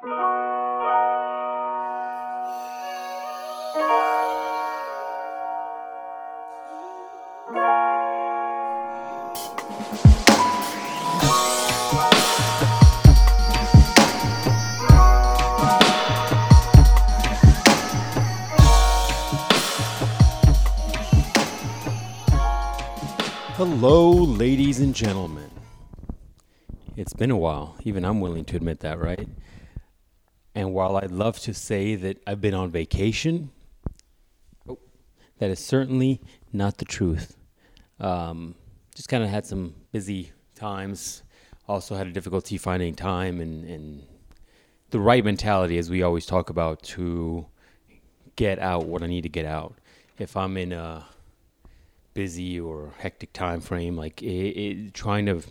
Hello, 0.00 0.12
ladies 24.12 24.78
and 24.78 24.94
gentlemen. 24.94 25.50
It's 26.96 27.12
been 27.12 27.32
a 27.32 27.36
while. 27.36 27.74
Even 27.82 28.04
I'm 28.04 28.20
willing 28.20 28.44
to 28.44 28.56
admit 28.56 28.78
that, 28.80 29.00
right? 29.00 29.28
While 30.78 30.98
I'd 30.98 31.10
love 31.10 31.40
to 31.40 31.52
say 31.52 31.96
that 31.96 32.22
I've 32.24 32.40
been 32.40 32.54
on 32.54 32.70
vacation, 32.70 33.50
that 35.38 35.50
is 35.50 35.58
certainly 35.58 36.20
not 36.52 36.78
the 36.78 36.84
truth. 36.84 37.36
Um, 37.98 38.54
just 38.94 39.08
kind 39.08 39.24
of 39.24 39.28
had 39.28 39.44
some 39.44 39.74
busy 39.90 40.30
times. 40.54 41.24
Also 41.66 41.96
had 41.96 42.06
a 42.06 42.12
difficulty 42.12 42.58
finding 42.58 42.94
time 42.94 43.40
and, 43.40 43.64
and 43.68 44.06
the 44.90 45.00
right 45.00 45.24
mentality, 45.24 45.78
as 45.78 45.90
we 45.90 46.04
always 46.04 46.26
talk 46.26 46.48
about, 46.48 46.80
to 46.94 47.46
get 48.36 48.60
out 48.60 48.86
what 48.86 49.02
I 49.02 49.08
need 49.08 49.22
to 49.22 49.28
get 49.28 49.46
out. 49.46 49.80
If 50.16 50.36
I'm 50.36 50.56
in 50.56 50.72
a 50.72 51.06
busy 52.14 52.60
or 52.60 52.94
hectic 52.98 53.32
time 53.32 53.60
frame, 53.60 53.96
like 53.96 54.22
it, 54.22 54.28
it, 54.28 54.94
trying 54.94 55.26
to 55.26 55.42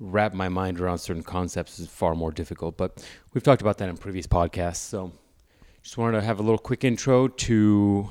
wrap 0.00 0.32
my 0.32 0.48
mind 0.48 0.80
around 0.80 0.98
certain 0.98 1.22
concepts 1.22 1.78
is 1.78 1.86
far 1.86 2.14
more 2.14 2.32
difficult. 2.32 2.76
But 2.76 3.06
we've 3.32 3.42
talked 3.42 3.60
about 3.60 3.78
that 3.78 3.88
in 3.88 3.96
previous 3.96 4.26
podcasts. 4.26 4.76
So 4.76 5.12
just 5.82 5.98
wanted 5.98 6.20
to 6.20 6.26
have 6.26 6.40
a 6.40 6.42
little 6.42 6.58
quick 6.58 6.82
intro 6.82 7.28
to 7.28 8.10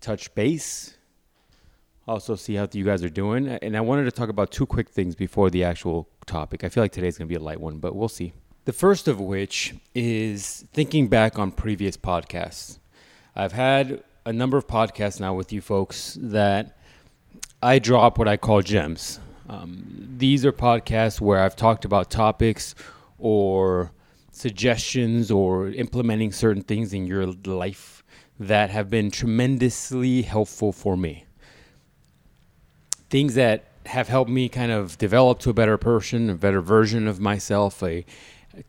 touch 0.00 0.34
base. 0.34 0.96
Also, 2.06 2.34
see 2.34 2.54
how 2.54 2.66
you 2.72 2.84
guys 2.84 3.04
are 3.04 3.10
doing. 3.10 3.48
And 3.48 3.76
I 3.76 3.80
wanted 3.80 4.04
to 4.04 4.12
talk 4.12 4.28
about 4.28 4.50
two 4.50 4.66
quick 4.66 4.88
things 4.88 5.14
before 5.14 5.50
the 5.50 5.64
actual 5.64 6.08
topic. 6.26 6.64
I 6.64 6.68
feel 6.68 6.82
like 6.82 6.92
today's 6.92 7.18
going 7.18 7.28
to 7.28 7.32
be 7.32 7.36
a 7.36 7.44
light 7.44 7.60
one, 7.60 7.78
but 7.78 7.94
we'll 7.94 8.08
see. 8.08 8.32
The 8.64 8.72
first 8.72 9.08
of 9.08 9.20
which 9.20 9.74
is 9.94 10.64
thinking 10.72 11.08
back 11.08 11.38
on 11.38 11.50
previous 11.50 11.96
podcasts. 11.96 12.78
I've 13.34 13.52
had 13.52 14.02
a 14.26 14.32
number 14.32 14.56
of 14.56 14.66
podcasts 14.66 15.20
now 15.20 15.34
with 15.34 15.52
you 15.52 15.60
folks 15.60 16.16
that 16.20 16.76
I 17.62 17.78
drop 17.78 18.18
what 18.18 18.28
I 18.28 18.36
call 18.36 18.62
gems. 18.62 19.20
Um, 19.50 20.14
these 20.16 20.46
are 20.46 20.52
podcasts 20.52 21.20
where 21.20 21.40
I've 21.40 21.56
talked 21.56 21.84
about 21.84 22.08
topics 22.08 22.76
or 23.18 23.90
suggestions 24.30 25.28
or 25.28 25.70
implementing 25.70 26.30
certain 26.30 26.62
things 26.62 26.92
in 26.92 27.04
your 27.04 27.26
life 27.26 28.04
that 28.38 28.70
have 28.70 28.88
been 28.88 29.10
tremendously 29.10 30.22
helpful 30.22 30.70
for 30.72 30.96
me. 30.96 31.24
Things 33.10 33.34
that 33.34 33.64
have 33.86 34.06
helped 34.06 34.30
me 34.30 34.48
kind 34.48 34.70
of 34.70 34.96
develop 34.98 35.40
to 35.40 35.50
a 35.50 35.54
better 35.54 35.76
person, 35.76 36.30
a 36.30 36.36
better 36.36 36.60
version 36.60 37.08
of 37.08 37.18
myself, 37.18 37.82
a, 37.82 38.06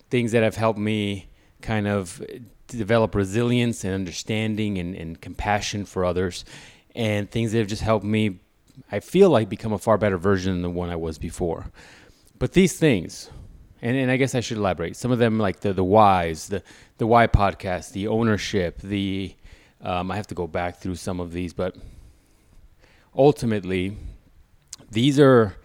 things 0.10 0.32
that 0.32 0.42
have 0.42 0.56
helped 0.56 0.80
me 0.80 1.30
kind 1.62 1.88
of 1.88 2.20
develop 2.66 3.14
resilience 3.14 3.84
and 3.84 3.94
understanding 3.94 4.80
and, 4.80 4.96
and 4.96 5.22
compassion 5.22 5.86
for 5.86 6.04
others, 6.04 6.44
and 6.96 7.30
things 7.30 7.52
that 7.52 7.60
have 7.60 7.68
just 7.68 7.84
helped 7.84 8.06
me 8.06 8.40
I 8.92 9.00
feel 9.00 9.30
like 9.30 9.50
become 9.50 9.74
a 9.74 9.78
far 9.78 9.98
better 9.98 10.18
version 10.18 10.54
than 10.54 10.62
the 10.62 10.70
one 10.70 10.90
I 10.90 10.96
was 10.96 11.18
before. 11.18 11.72
But 12.40 12.54
these 12.54 12.78
things, 12.78 13.30
and, 13.82 13.98
and 13.98 14.12
I 14.12 14.18
guess 14.18 14.36
I 14.36 14.40
should 14.40 14.58
elaborate. 14.58 14.96
Some 14.96 15.12
of 15.12 15.20
them, 15.20 15.40
like 15.40 15.60
the 15.60 15.74
the 15.74 15.84
whys, 15.84 16.48
the 16.48 16.64
the 16.98 17.08
why 17.08 17.28
podcast, 17.28 17.92
the 17.92 18.08
ownership, 18.08 18.80
the 18.82 19.36
um, 19.82 20.12
I 20.12 20.16
have 20.16 20.28
to 20.28 20.36
go 20.36 20.48
back 20.48 20.80
through 20.80 20.96
some 20.96 21.20
of 21.20 21.34
these, 21.34 21.54
but 21.54 21.76
ultimately, 23.16 23.98
these 24.92 25.20
are 25.20 25.56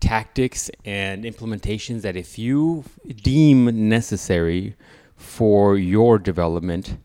tactics 0.00 0.70
and 0.84 1.24
implementations 1.24 2.02
that 2.02 2.16
if 2.16 2.38
you 2.38 2.84
deem 3.22 3.88
necessary 3.88 4.76
for 5.16 5.78
your 5.78 6.18
development, 6.18 6.98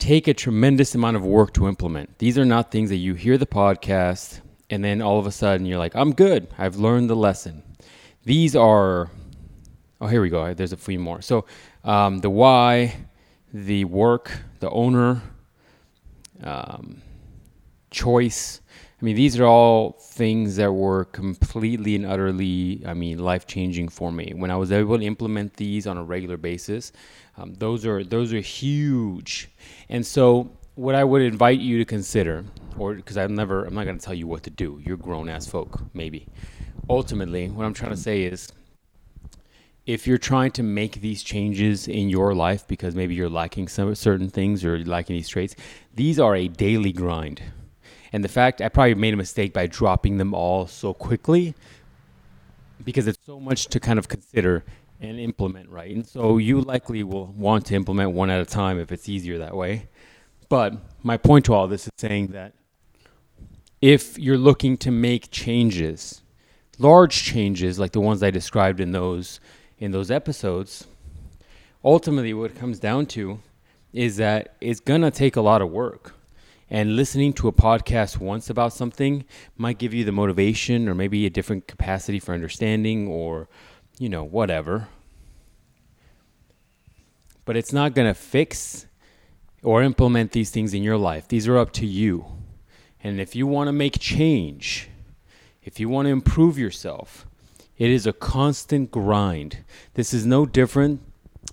take 0.00 0.26
a 0.26 0.34
tremendous 0.34 0.94
amount 0.94 1.16
of 1.16 1.24
work 1.24 1.52
to 1.54 1.68
implement. 1.68 2.18
These 2.18 2.38
are 2.38 2.44
not 2.44 2.70
things 2.70 2.90
that 2.90 2.96
you 2.96 3.14
hear 3.14 3.38
the 3.38 3.46
podcast 3.46 4.40
and 4.70 4.84
then 4.84 5.02
all 5.02 5.18
of 5.18 5.26
a 5.26 5.32
sudden 5.32 5.66
you're 5.66 5.78
like, 5.78 5.94
I'm 5.94 6.12
good. 6.14 6.48
I've 6.56 6.76
learned 6.76 7.10
the 7.10 7.16
lesson. 7.16 7.62
These 8.24 8.54
are, 8.54 9.10
oh, 10.00 10.06
here 10.06 10.22
we 10.22 10.30
go. 10.30 10.54
There's 10.54 10.72
a 10.72 10.76
few 10.76 10.98
more. 10.98 11.20
So 11.20 11.44
um, 11.84 12.18
the 12.18 12.30
why, 12.30 12.96
the 13.52 13.84
work, 13.84 14.30
the 14.60 14.70
owner, 14.70 15.22
um, 16.42 17.02
choice. 17.90 18.60
I 19.00 19.04
mean, 19.04 19.16
these 19.16 19.40
are 19.40 19.46
all 19.46 19.92
things 19.92 20.56
that 20.56 20.72
were 20.72 21.06
completely 21.06 21.96
and 21.96 22.04
utterly, 22.04 22.82
I 22.84 22.92
mean, 22.92 23.18
life 23.18 23.46
changing 23.46 23.88
for 23.88 24.12
me. 24.12 24.34
When 24.36 24.50
I 24.50 24.56
was 24.56 24.70
able 24.70 24.98
to 24.98 25.04
implement 25.04 25.56
these 25.56 25.86
on 25.86 25.96
a 25.96 26.04
regular 26.04 26.36
basis, 26.36 26.92
um, 27.38 27.54
those 27.54 27.86
are 27.86 28.04
those 28.04 28.34
are 28.34 28.40
huge. 28.40 29.48
And 29.88 30.04
so, 30.04 30.50
what 30.74 30.94
I 30.94 31.04
would 31.04 31.22
invite 31.22 31.60
you 31.60 31.78
to 31.78 31.86
consider, 31.86 32.44
or 32.76 32.94
because 32.94 33.16
I'm 33.16 33.34
never, 33.34 33.64
I'm 33.64 33.74
not 33.74 33.84
going 33.84 33.98
to 33.98 34.04
tell 34.04 34.14
you 34.14 34.26
what 34.26 34.42
to 34.42 34.50
do. 34.50 34.78
You're 34.84 34.98
grown 34.98 35.30
ass 35.30 35.46
folk, 35.46 35.80
maybe. 35.94 36.26
Ultimately, 36.90 37.48
what 37.48 37.64
I'm 37.64 37.74
trying 37.74 37.92
to 37.92 37.96
say 37.96 38.24
is, 38.24 38.52
if 39.86 40.06
you're 40.06 40.18
trying 40.18 40.50
to 40.52 40.62
make 40.62 41.00
these 41.00 41.22
changes 41.22 41.88
in 41.88 42.10
your 42.10 42.34
life 42.34 42.68
because 42.68 42.94
maybe 42.94 43.14
you're 43.14 43.30
lacking 43.30 43.68
some 43.68 43.94
certain 43.94 44.28
things 44.28 44.62
or 44.62 44.78
lacking 44.84 45.16
these 45.16 45.28
traits, 45.28 45.56
these 45.94 46.20
are 46.20 46.36
a 46.36 46.48
daily 46.48 46.92
grind. 46.92 47.40
And 48.12 48.24
the 48.24 48.28
fact 48.28 48.60
I 48.60 48.68
probably 48.68 48.94
made 48.94 49.14
a 49.14 49.16
mistake 49.16 49.52
by 49.52 49.66
dropping 49.66 50.18
them 50.18 50.34
all 50.34 50.66
so 50.66 50.92
quickly 50.92 51.54
because 52.84 53.06
it's 53.06 53.24
so 53.24 53.38
much 53.38 53.66
to 53.66 53.80
kind 53.80 53.98
of 53.98 54.08
consider 54.08 54.64
and 55.00 55.18
implement 55.18 55.68
right. 55.70 55.94
And 55.94 56.06
so 56.06 56.38
you 56.38 56.60
likely 56.60 57.02
will 57.02 57.26
want 57.26 57.66
to 57.66 57.74
implement 57.74 58.12
one 58.12 58.30
at 58.30 58.40
a 58.40 58.46
time 58.46 58.78
if 58.78 58.92
it's 58.92 59.08
easier 59.08 59.38
that 59.38 59.56
way. 59.56 59.88
But 60.48 60.74
my 61.02 61.16
point 61.16 61.44
to 61.46 61.54
all 61.54 61.68
this 61.68 61.86
is 61.86 61.92
saying 61.96 62.28
that 62.28 62.54
if 63.80 64.18
you're 64.18 64.38
looking 64.38 64.76
to 64.78 64.90
make 64.90 65.30
changes, 65.30 66.22
large 66.78 67.22
changes 67.22 67.78
like 67.78 67.92
the 67.92 68.00
ones 68.00 68.22
I 68.22 68.30
described 68.30 68.80
in 68.80 68.92
those 68.92 69.40
in 69.78 69.92
those 69.92 70.10
episodes, 70.10 70.86
ultimately 71.82 72.34
what 72.34 72.50
it 72.50 72.58
comes 72.58 72.78
down 72.78 73.06
to 73.06 73.40
is 73.94 74.18
that 74.18 74.54
it's 74.60 74.80
going 74.80 75.00
to 75.00 75.10
take 75.10 75.36
a 75.36 75.40
lot 75.40 75.62
of 75.62 75.70
work. 75.70 76.14
And 76.70 76.94
listening 76.94 77.32
to 77.34 77.48
a 77.48 77.52
podcast 77.52 78.18
once 78.18 78.48
about 78.48 78.72
something 78.72 79.24
might 79.56 79.78
give 79.78 79.92
you 79.92 80.04
the 80.04 80.12
motivation 80.12 80.88
or 80.88 80.94
maybe 80.94 81.26
a 81.26 81.30
different 81.30 81.66
capacity 81.66 82.20
for 82.20 82.32
understanding 82.32 83.08
or 83.08 83.48
you 84.00 84.08
know, 84.08 84.24
whatever. 84.24 84.88
But 87.44 87.56
it's 87.56 87.72
not 87.72 87.94
going 87.94 88.08
to 88.08 88.14
fix 88.14 88.86
or 89.62 89.82
implement 89.82 90.32
these 90.32 90.50
things 90.50 90.72
in 90.72 90.82
your 90.82 90.96
life. 90.96 91.28
These 91.28 91.46
are 91.46 91.58
up 91.58 91.70
to 91.74 91.86
you. 91.86 92.24
And 93.04 93.20
if 93.20 93.36
you 93.36 93.46
want 93.46 93.68
to 93.68 93.72
make 93.72 93.98
change, 94.00 94.88
if 95.62 95.78
you 95.78 95.90
want 95.90 96.06
to 96.06 96.10
improve 96.10 96.58
yourself, 96.58 97.26
it 97.76 97.90
is 97.90 98.06
a 98.06 98.12
constant 98.14 98.90
grind. 98.90 99.64
This 99.94 100.14
is 100.14 100.24
no 100.24 100.46
different 100.46 101.02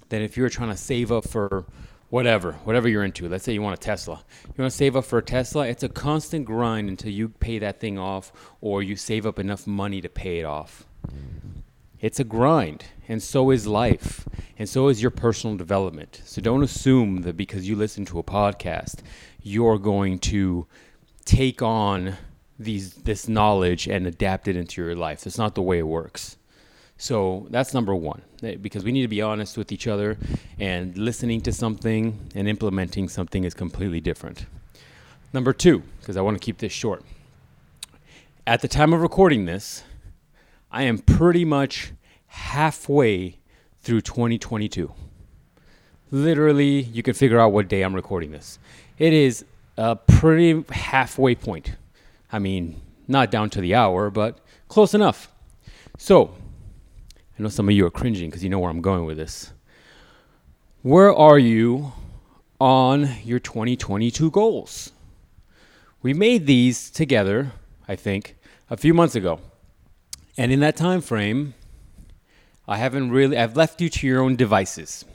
than 0.07 0.21
if 0.21 0.37
you're 0.37 0.49
trying 0.49 0.69
to 0.69 0.77
save 0.77 1.11
up 1.11 1.27
for 1.27 1.65
whatever, 2.09 2.53
whatever 2.63 2.87
you're 2.87 3.03
into. 3.03 3.27
Let's 3.27 3.43
say 3.43 3.53
you 3.53 3.61
want 3.61 3.77
a 3.77 3.81
Tesla. 3.81 4.23
You 4.45 4.53
want 4.57 4.71
to 4.71 4.77
save 4.77 4.95
up 4.95 5.05
for 5.05 5.19
a 5.19 5.23
Tesla, 5.23 5.67
it's 5.67 5.83
a 5.83 5.89
constant 5.89 6.45
grind 6.45 6.89
until 6.89 7.11
you 7.11 7.29
pay 7.29 7.59
that 7.59 7.79
thing 7.79 7.97
off 7.97 8.31
or 8.61 8.81
you 8.81 8.95
save 8.95 9.25
up 9.25 9.39
enough 9.39 9.67
money 9.67 10.01
to 10.01 10.09
pay 10.09 10.39
it 10.39 10.45
off. 10.45 10.85
It's 11.99 12.19
a 12.19 12.23
grind, 12.23 12.85
and 13.07 13.23
so 13.23 13.49
is 13.49 13.65
life, 13.65 14.29
and 14.59 14.69
so 14.69 14.87
is 14.87 15.01
your 15.01 15.09
personal 15.09 15.57
development. 15.57 16.21
So 16.25 16.41
don't 16.41 16.63
assume 16.63 17.23
that 17.23 17.35
because 17.35 17.67
you 17.67 17.75
listen 17.75 18.05
to 18.05 18.19
a 18.19 18.23
podcast, 18.23 18.99
you're 19.41 19.79
going 19.79 20.19
to 20.19 20.67
take 21.25 21.61
on 21.61 22.17
these 22.59 22.93
this 22.93 23.27
knowledge 23.27 23.87
and 23.87 24.05
adapt 24.07 24.47
it 24.47 24.55
into 24.55 24.81
your 24.81 24.95
life. 24.95 25.23
That's 25.23 25.37
not 25.37 25.55
the 25.55 25.61
way 25.61 25.79
it 25.79 25.87
works. 25.87 26.36
So 26.97 27.47
that's 27.49 27.73
number 27.73 27.93
one, 27.95 28.21
eh, 28.41 28.55
because 28.55 28.83
we 28.83 28.91
need 28.91 29.03
to 29.03 29.07
be 29.07 29.21
honest 29.21 29.57
with 29.57 29.71
each 29.71 29.87
other, 29.87 30.17
and 30.59 30.97
listening 30.97 31.41
to 31.41 31.53
something 31.53 32.31
and 32.33 32.47
implementing 32.47 33.07
something 33.07 33.43
is 33.43 33.53
completely 33.53 34.01
different. 34.01 34.45
Number 35.31 35.53
two, 35.53 35.83
because 35.99 36.17
I 36.17 36.21
want 36.21 36.39
to 36.39 36.43
keep 36.43 36.57
this 36.57 36.71
short. 36.71 37.03
At 38.47 38.61
the 38.61 38.67
time 38.67 38.93
of 38.93 39.01
recording 39.01 39.45
this, 39.45 39.83
I 40.71 40.83
am 40.83 40.99
pretty 40.99 41.45
much 41.45 41.93
halfway 42.27 43.37
through 43.81 44.01
2022. 44.01 44.91
Literally, 46.09 46.81
you 46.81 47.03
can 47.03 47.13
figure 47.13 47.39
out 47.39 47.51
what 47.51 47.67
day 47.67 47.83
I'm 47.83 47.93
recording 47.93 48.31
this. 48.31 48.57
It 48.97 49.13
is 49.13 49.45
a 49.77 49.95
pretty 49.95 50.63
halfway 50.71 51.35
point. 51.35 51.75
I 52.31 52.39
mean, 52.39 52.81
not 53.07 53.29
down 53.31 53.49
to 53.51 53.61
the 53.61 53.75
hour, 53.75 54.09
but 54.09 54.39
close 54.67 54.93
enough. 54.93 55.29
So, 55.97 56.33
I 57.37 57.43
know 57.43 57.49
some 57.49 57.69
of 57.69 57.75
you 57.75 57.85
are 57.85 57.91
cringing 57.91 58.29
because 58.29 58.43
you 58.43 58.49
know 58.49 58.57
where 58.57 58.71
I'm 58.71 58.81
going 58.81 59.05
with 59.05 59.17
this. 59.17 59.53
Where 60.81 61.13
are 61.13 61.37
you 61.37 61.93
on 62.59 63.09
your 63.23 63.37
2022 63.37 64.31
goals? 64.31 64.91
We 66.01 66.15
made 66.15 66.47
these 66.47 66.89
together, 66.89 67.51
I 67.87 67.95
think, 67.95 68.37
a 68.71 68.77
few 68.77 68.93
months 68.93 69.13
ago. 69.13 69.39
And 70.35 70.51
in 70.51 70.61
that 70.61 70.75
time 70.75 71.01
frame, 71.01 71.53
I 72.67 72.77
haven't 72.77 73.11
really 73.11 73.37
I've 73.37 73.55
left 73.55 73.81
you 73.81 73.89
to 73.89 74.07
your 74.07 74.21
own 74.21 74.35
devices. 74.35 75.05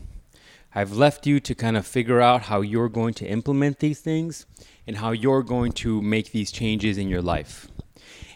I've 0.74 0.92
left 0.92 1.26
you 1.26 1.40
to 1.40 1.54
kind 1.56 1.76
of 1.76 1.86
figure 1.86 2.20
out 2.20 2.42
how 2.42 2.60
you're 2.60 2.88
going 2.88 3.14
to 3.14 3.26
implement 3.26 3.80
these 3.80 4.00
things 4.00 4.46
and 4.86 4.96
how 4.96 5.10
you're 5.10 5.42
going 5.42 5.72
to 5.72 6.00
make 6.00 6.30
these 6.30 6.52
changes 6.52 6.98
in 6.98 7.08
your 7.08 7.20
life. 7.20 7.68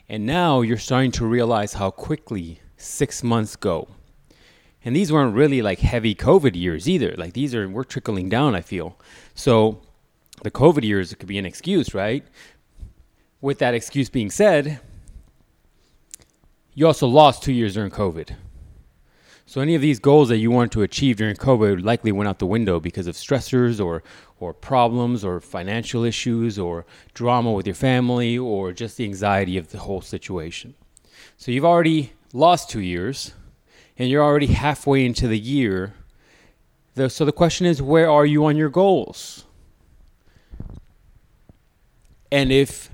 And 0.09 0.27
now 0.27 0.61
you're 0.61 0.77
starting 0.77 1.13
to 1.13 1.27
realize 1.27 1.75
how 1.75 1.91
quickly 1.91 2.61
6 2.87 3.23
months 3.23 3.57
go. 3.57 3.89
And 4.85 4.95
these 4.95 5.13
weren't 5.13 5.35
really 5.35 5.63
like 5.63 5.81
heavy 5.81 6.15
COVID 6.15 6.55
years 6.55 6.89
either. 6.89 7.15
Like 7.17 7.33
these 7.33 7.55
are 7.55 7.69
we're 7.69 7.85
trickling 7.85 8.29
down, 8.29 8.55
I 8.55 8.61
feel. 8.61 8.99
So 9.35 9.83
the 10.43 10.51
COVID 10.51 10.85
years 10.85 11.13
could 11.15 11.29
be 11.29 11.39
an 11.39 11.47
excuse, 11.47 11.95
right? 11.95 12.25
With 13.41 13.59
that 13.59 13.75
excuse 13.75 14.09
being 14.09 14.31
said, 14.31 14.81
you 16.75 16.87
also 16.87 17.07
lost 17.07 17.43
2 17.43 17.53
years 17.53 17.75
during 17.75 17.91
COVID. 17.91 18.37
So 19.49 19.61
any 19.61 19.75
of 19.77 19.81
these 19.81 20.01
goals 20.01 20.29
that 20.29 20.39
you 20.39 20.51
wanted 20.51 20.73
to 20.73 20.83
achieve 20.83 21.17
during 21.17 21.37
COVID 21.37 21.85
likely 21.85 22.11
went 22.11 22.29
out 22.29 22.41
the 22.41 22.47
window 22.47 22.81
because 22.81 23.07
of 23.07 23.15
stressors 23.15 23.85
or 23.85 24.03
or 24.39 24.53
problems 24.53 25.25
or 25.25 25.41
financial 25.41 26.05
issues 26.05 26.59
or 26.59 26.85
drama 27.15 27.53
with 27.53 27.67
your 27.67 27.75
family 27.75 28.37
or 28.37 28.73
just 28.73 28.97
the 28.97 29.05
anxiety 29.05 29.57
of 29.57 29.71
the 29.71 29.79
whole 29.79 30.01
situation. 30.01 30.75
So 31.37 31.51
you've 31.51 31.65
already 31.65 32.13
lost 32.37 32.71
2 32.71 32.81
years 32.81 33.33
and 33.97 34.11
you're 34.11 34.23
already 34.23 34.49
halfway 34.49 35.05
into 35.05 35.27
the 35.27 35.39
year. 35.39 35.95
so 37.09 37.25
the 37.25 37.33
question 37.33 37.67
is 37.67 37.81
where 37.81 38.11
are 38.11 38.27
you 38.27 38.45
on 38.45 38.57
your 38.57 38.69
goals? 38.69 39.45
And 42.31 42.53
if 42.53 42.91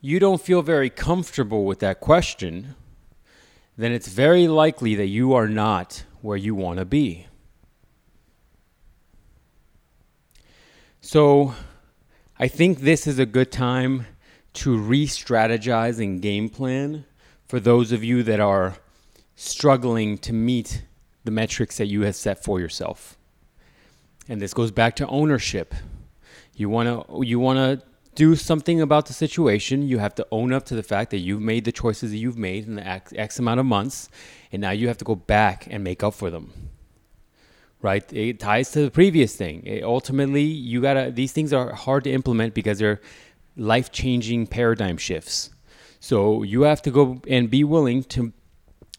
you 0.00 0.18
don't 0.18 0.40
feel 0.40 0.62
very 0.62 0.88
comfortable 0.88 1.64
with 1.64 1.80
that 1.80 2.00
question, 2.00 2.74
then 3.76 3.92
it's 3.92 4.08
very 4.08 4.48
likely 4.48 4.94
that 4.94 5.06
you 5.06 5.34
are 5.34 5.48
not 5.48 6.04
where 6.22 6.36
you 6.36 6.54
want 6.54 6.78
to 6.78 6.84
be. 6.84 7.26
So, 11.00 11.54
I 12.38 12.48
think 12.48 12.80
this 12.80 13.06
is 13.06 13.18
a 13.18 13.26
good 13.26 13.50
time 13.50 14.06
to 14.54 14.76
re 14.76 15.06
strategize 15.06 15.98
and 16.02 16.22
game 16.22 16.48
plan 16.48 17.04
for 17.52 17.60
those 17.60 17.92
of 17.92 18.02
you 18.02 18.22
that 18.22 18.40
are 18.40 18.76
struggling 19.34 20.16
to 20.16 20.32
meet 20.32 20.84
the 21.24 21.30
metrics 21.30 21.76
that 21.76 21.86
you 21.86 22.00
have 22.00 22.16
set 22.16 22.42
for 22.42 22.58
yourself. 22.58 23.18
And 24.26 24.40
this 24.40 24.54
goes 24.54 24.70
back 24.70 24.96
to 24.96 25.06
ownership. 25.08 25.74
You 26.54 26.70
want 26.70 26.88
to 26.88 27.22
you 27.26 27.38
want 27.38 27.58
to 27.58 27.86
do 28.14 28.36
something 28.36 28.80
about 28.80 29.04
the 29.04 29.12
situation. 29.12 29.86
You 29.86 29.98
have 29.98 30.14
to 30.14 30.26
own 30.30 30.54
up 30.54 30.64
to 30.64 30.74
the 30.74 30.82
fact 30.82 31.10
that 31.10 31.18
you've 31.18 31.42
made 31.42 31.66
the 31.66 31.72
choices 31.72 32.10
that 32.12 32.16
you've 32.16 32.38
made 32.38 32.66
in 32.66 32.76
the 32.76 32.86
X, 32.86 33.12
X 33.14 33.38
amount 33.38 33.60
of 33.60 33.66
months, 33.66 34.08
and 34.50 34.62
now 34.62 34.70
you 34.70 34.88
have 34.88 34.96
to 34.96 35.04
go 35.04 35.14
back 35.14 35.68
and 35.70 35.84
make 35.84 36.02
up 36.02 36.14
for 36.14 36.30
them. 36.30 36.54
Right? 37.82 38.10
It 38.14 38.40
ties 38.40 38.70
to 38.70 38.80
the 38.80 38.90
previous 38.90 39.36
thing. 39.36 39.62
It, 39.66 39.84
ultimately, 39.84 40.44
you 40.44 40.80
gotta. 40.80 41.10
These 41.10 41.32
things 41.32 41.52
are 41.52 41.74
hard 41.74 42.04
to 42.04 42.12
implement 42.12 42.54
because 42.54 42.78
they're 42.78 43.02
life-changing 43.58 44.46
paradigm 44.46 44.96
shifts. 44.96 45.50
So 46.02 46.42
you 46.42 46.62
have 46.62 46.82
to 46.82 46.90
go 46.90 47.22
and 47.28 47.48
be 47.48 47.62
willing 47.62 48.02
to 48.04 48.32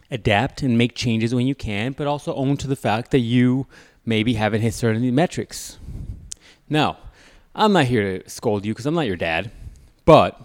adapt 0.10 0.62
and 0.62 0.78
make 0.78 0.96
changes 0.96 1.36
when 1.36 1.46
you 1.46 1.54
can, 1.54 1.92
but 1.92 2.08
also 2.08 2.34
own 2.34 2.56
to 2.56 2.68
the 2.68 2.78
fact 2.78 3.12
that 3.12 3.20
you 3.20 3.68
maybe 4.06 4.36
haven't 4.36 4.62
hit 4.62 4.74
certain 4.74 5.14
metrics. 5.14 5.78
Now, 6.70 7.00
I'm 7.54 7.74
not 7.74 7.88
here 7.88 8.20
to 8.20 8.30
scold 8.30 8.66
you 8.66 8.74
because 8.74 8.86
I'm 8.86 8.96
not 8.96 9.06
your 9.06 9.18
dad. 9.18 9.52
But 10.06 10.40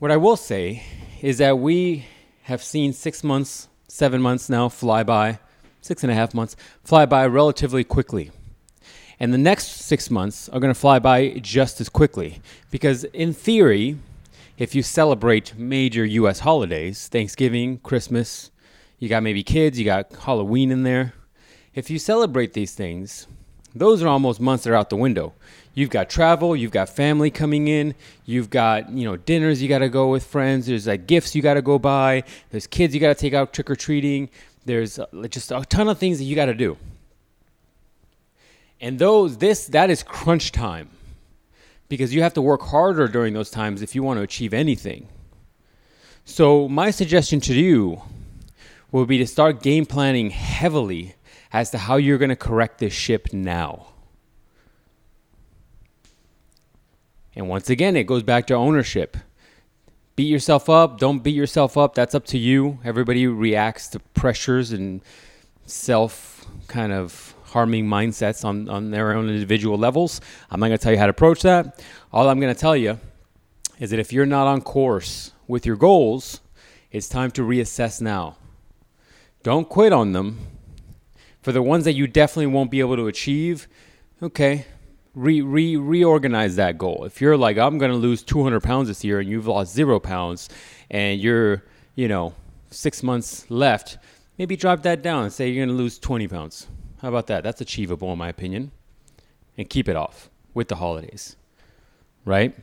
what 0.00 0.10
I 0.10 0.16
will 0.16 0.36
say 0.36 0.82
is 1.22 1.38
that 1.38 1.60
we 1.60 2.06
have 2.42 2.60
seen 2.60 2.92
six 2.92 3.22
months, 3.22 3.68
seven 3.86 4.20
months 4.20 4.50
now 4.50 4.68
fly 4.68 5.04
by, 5.04 5.38
six 5.82 6.02
and 6.02 6.10
a 6.10 6.16
half 6.16 6.34
months 6.34 6.56
fly 6.82 7.06
by 7.06 7.24
relatively 7.26 7.84
quickly. 7.84 8.32
And 9.20 9.32
the 9.32 9.38
next 9.38 9.68
six 9.68 10.10
months 10.10 10.48
are 10.48 10.58
going 10.58 10.74
to 10.74 10.78
fly 10.78 10.98
by 10.98 11.38
just 11.40 11.80
as 11.80 11.88
quickly. 11.88 12.42
Because 12.72 13.04
in 13.04 13.32
theory, 13.32 13.98
if 14.56 14.74
you 14.74 14.82
celebrate 14.82 15.58
major 15.58 16.04
US 16.04 16.40
holidays, 16.40 17.08
Thanksgiving, 17.08 17.78
Christmas, 17.78 18.50
you 18.98 19.08
got 19.08 19.22
maybe 19.22 19.42
kids, 19.42 19.78
you 19.78 19.84
got 19.84 20.12
Halloween 20.12 20.70
in 20.70 20.84
there. 20.84 21.12
If 21.74 21.90
you 21.90 21.98
celebrate 21.98 22.52
these 22.52 22.74
things, 22.74 23.26
those 23.74 24.02
are 24.02 24.08
almost 24.08 24.40
months 24.40 24.64
that 24.64 24.70
are 24.70 24.76
out 24.76 24.90
the 24.90 24.96
window. 24.96 25.32
You've 25.74 25.90
got 25.90 26.08
travel, 26.08 26.54
you've 26.54 26.70
got 26.70 26.88
family 26.88 27.32
coming 27.32 27.66
in, 27.66 27.96
you've 28.24 28.48
got 28.48 28.90
you 28.90 29.04
know 29.04 29.16
dinners 29.16 29.60
you 29.60 29.68
got 29.68 29.80
to 29.80 29.88
go 29.88 30.08
with 30.08 30.24
friends. 30.24 30.66
There's 30.66 30.86
like 30.86 31.08
gifts 31.08 31.34
you 31.34 31.42
got 31.42 31.54
to 31.54 31.62
go 31.62 31.80
buy. 31.80 32.22
There's 32.50 32.68
kids 32.68 32.94
you 32.94 33.00
got 33.00 33.08
to 33.08 33.20
take 33.20 33.34
out 33.34 33.52
trick 33.52 33.68
or 33.68 33.76
treating. 33.76 34.30
There's 34.64 35.00
uh, 35.00 35.06
just 35.28 35.50
a 35.50 35.64
ton 35.68 35.88
of 35.88 35.98
things 35.98 36.18
that 36.18 36.24
you 36.24 36.36
got 36.36 36.46
to 36.46 36.54
do. 36.54 36.78
And 38.80 39.00
those 39.00 39.38
this 39.38 39.66
that 39.68 39.90
is 39.90 40.04
crunch 40.04 40.52
time 40.52 40.90
because 41.88 42.14
you 42.14 42.22
have 42.22 42.34
to 42.34 42.42
work 42.42 42.62
harder 42.62 43.08
during 43.08 43.34
those 43.34 43.50
times 43.50 43.82
if 43.82 43.94
you 43.94 44.02
want 44.02 44.18
to 44.18 44.22
achieve 44.22 44.54
anything. 44.54 45.08
So 46.24 46.68
my 46.68 46.90
suggestion 46.90 47.40
to 47.40 47.54
you 47.54 48.02
will 48.90 49.06
be 49.06 49.18
to 49.18 49.26
start 49.26 49.62
game 49.62 49.86
planning 49.86 50.30
heavily 50.30 51.16
as 51.52 51.70
to 51.70 51.78
how 51.78 51.96
you're 51.96 52.18
going 52.18 52.30
to 52.30 52.36
correct 52.36 52.78
this 52.78 52.92
ship 52.92 53.32
now. 53.32 53.88
And 57.36 57.48
once 57.48 57.68
again, 57.68 57.96
it 57.96 58.04
goes 58.04 58.22
back 58.22 58.46
to 58.46 58.54
ownership. 58.54 59.16
Beat 60.16 60.28
yourself 60.28 60.70
up, 60.70 60.98
don't 60.98 61.24
beat 61.24 61.34
yourself 61.34 61.76
up. 61.76 61.94
That's 61.94 62.14
up 62.14 62.24
to 62.26 62.38
you. 62.38 62.78
Everybody 62.84 63.26
reacts 63.26 63.88
to 63.88 63.98
pressures 63.98 64.70
and 64.70 65.00
self 65.66 66.46
kind 66.68 66.92
of 66.92 67.33
harming 67.54 67.86
mindsets 67.86 68.44
on, 68.44 68.68
on 68.68 68.90
their 68.90 69.12
own 69.12 69.28
individual 69.28 69.78
levels. 69.78 70.20
I'm 70.50 70.58
not 70.58 70.66
going 70.66 70.76
to 70.76 70.82
tell 70.82 70.92
you 70.92 70.98
how 70.98 71.06
to 71.06 71.10
approach 71.10 71.42
that. 71.42 71.80
All 72.12 72.28
I'm 72.28 72.40
going 72.40 72.52
to 72.52 72.60
tell 72.60 72.76
you 72.76 72.98
is 73.78 73.90
that 73.90 74.00
if 74.00 74.12
you're 74.12 74.26
not 74.26 74.48
on 74.48 74.60
course 74.60 75.30
with 75.46 75.64
your 75.64 75.76
goals, 75.76 76.40
it's 76.90 77.08
time 77.08 77.30
to 77.30 77.42
reassess 77.42 78.00
now. 78.00 78.36
Don't 79.44 79.68
quit 79.68 79.92
on 79.92 80.10
them 80.10 80.40
for 81.42 81.52
the 81.52 81.62
ones 81.62 81.84
that 81.84 81.92
you 81.92 82.08
definitely 82.08 82.48
won't 82.48 82.72
be 82.72 82.80
able 82.80 82.96
to 82.96 83.06
achieve, 83.06 83.68
okay, 84.20 84.66
re, 85.14 85.40
re, 85.40 85.76
reorganize 85.76 86.56
that 86.56 86.76
goal. 86.76 87.04
If 87.04 87.20
you're 87.20 87.36
like, 87.36 87.56
I'm 87.56 87.78
going 87.78 87.92
to 87.92 87.96
lose 87.96 88.24
200 88.24 88.64
pounds 88.64 88.88
this 88.88 89.04
year 89.04 89.20
and 89.20 89.30
you've 89.30 89.46
lost 89.46 89.72
zero 89.72 90.00
pounds 90.00 90.48
and 90.90 91.20
you're, 91.20 91.62
you 91.94 92.08
know, 92.08 92.34
six 92.72 93.04
months 93.04 93.48
left, 93.48 93.98
maybe 94.38 94.56
drop 94.56 94.82
that 94.82 95.02
down 95.02 95.22
and 95.22 95.32
say 95.32 95.50
you're 95.50 95.64
going 95.64 95.76
to 95.76 95.80
lose 95.80 96.00
20 96.00 96.26
pounds. 96.26 96.66
How 97.04 97.10
about 97.10 97.26
that? 97.26 97.44
That's 97.44 97.60
achievable, 97.60 98.10
in 98.14 98.18
my 98.18 98.30
opinion. 98.30 98.70
And 99.58 99.68
keep 99.68 99.90
it 99.90 99.94
off 99.94 100.30
with 100.54 100.68
the 100.68 100.76
holidays, 100.76 101.36
right? 102.24 102.56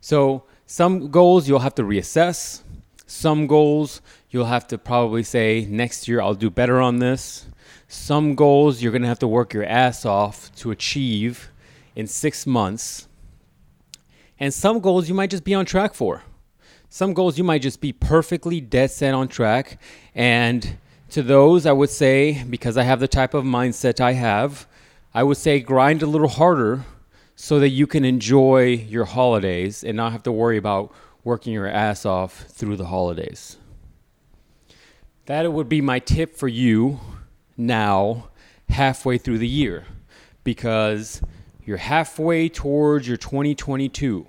So, 0.00 0.44
some 0.64 1.10
goals 1.10 1.46
you'll 1.46 1.58
have 1.58 1.74
to 1.74 1.82
reassess. 1.82 2.62
Some 3.06 3.46
goals 3.46 4.00
you'll 4.30 4.46
have 4.46 4.66
to 4.68 4.78
probably 4.78 5.22
say, 5.22 5.66
next 5.68 6.08
year 6.08 6.22
I'll 6.22 6.32
do 6.32 6.48
better 6.48 6.80
on 6.80 7.00
this. 7.00 7.44
Some 7.86 8.34
goals 8.34 8.82
you're 8.82 8.92
going 8.92 9.02
to 9.02 9.08
have 9.08 9.18
to 9.18 9.28
work 9.28 9.52
your 9.52 9.66
ass 9.66 10.06
off 10.06 10.50
to 10.56 10.70
achieve 10.70 11.50
in 11.94 12.06
six 12.06 12.46
months. 12.46 13.08
And 14.40 14.54
some 14.54 14.80
goals 14.80 15.06
you 15.06 15.14
might 15.14 15.28
just 15.28 15.44
be 15.44 15.52
on 15.52 15.66
track 15.66 15.92
for. 15.92 16.22
Some 16.88 17.12
goals 17.12 17.36
you 17.36 17.44
might 17.44 17.60
just 17.60 17.82
be 17.82 17.92
perfectly 17.92 18.58
dead 18.62 18.90
set 18.90 19.12
on 19.12 19.28
track. 19.28 19.78
And 20.14 20.78
to 21.12 21.22
those, 21.22 21.66
I 21.66 21.72
would 21.72 21.90
say, 21.90 22.42
because 22.44 22.78
I 22.78 22.84
have 22.84 22.98
the 22.98 23.08
type 23.08 23.34
of 23.34 23.44
mindset 23.44 24.00
I 24.00 24.12
have, 24.12 24.66
I 25.12 25.22
would 25.22 25.36
say 25.36 25.60
grind 25.60 26.02
a 26.02 26.06
little 26.06 26.28
harder 26.28 26.84
so 27.36 27.60
that 27.60 27.68
you 27.68 27.86
can 27.86 28.04
enjoy 28.04 28.68
your 28.88 29.04
holidays 29.04 29.84
and 29.84 29.96
not 29.96 30.12
have 30.12 30.22
to 30.22 30.32
worry 30.32 30.56
about 30.56 30.92
working 31.22 31.52
your 31.52 31.66
ass 31.66 32.06
off 32.06 32.46
through 32.48 32.76
the 32.76 32.86
holidays. 32.86 33.58
That 35.26 35.52
would 35.52 35.68
be 35.68 35.82
my 35.82 35.98
tip 35.98 36.34
for 36.34 36.48
you 36.48 36.98
now 37.58 38.30
halfway 38.70 39.18
through 39.18 39.38
the 39.38 39.48
year 39.48 39.84
because 40.44 41.20
you're 41.64 41.76
halfway 41.76 42.48
towards 42.48 43.06
your 43.06 43.18
2022 43.18 44.26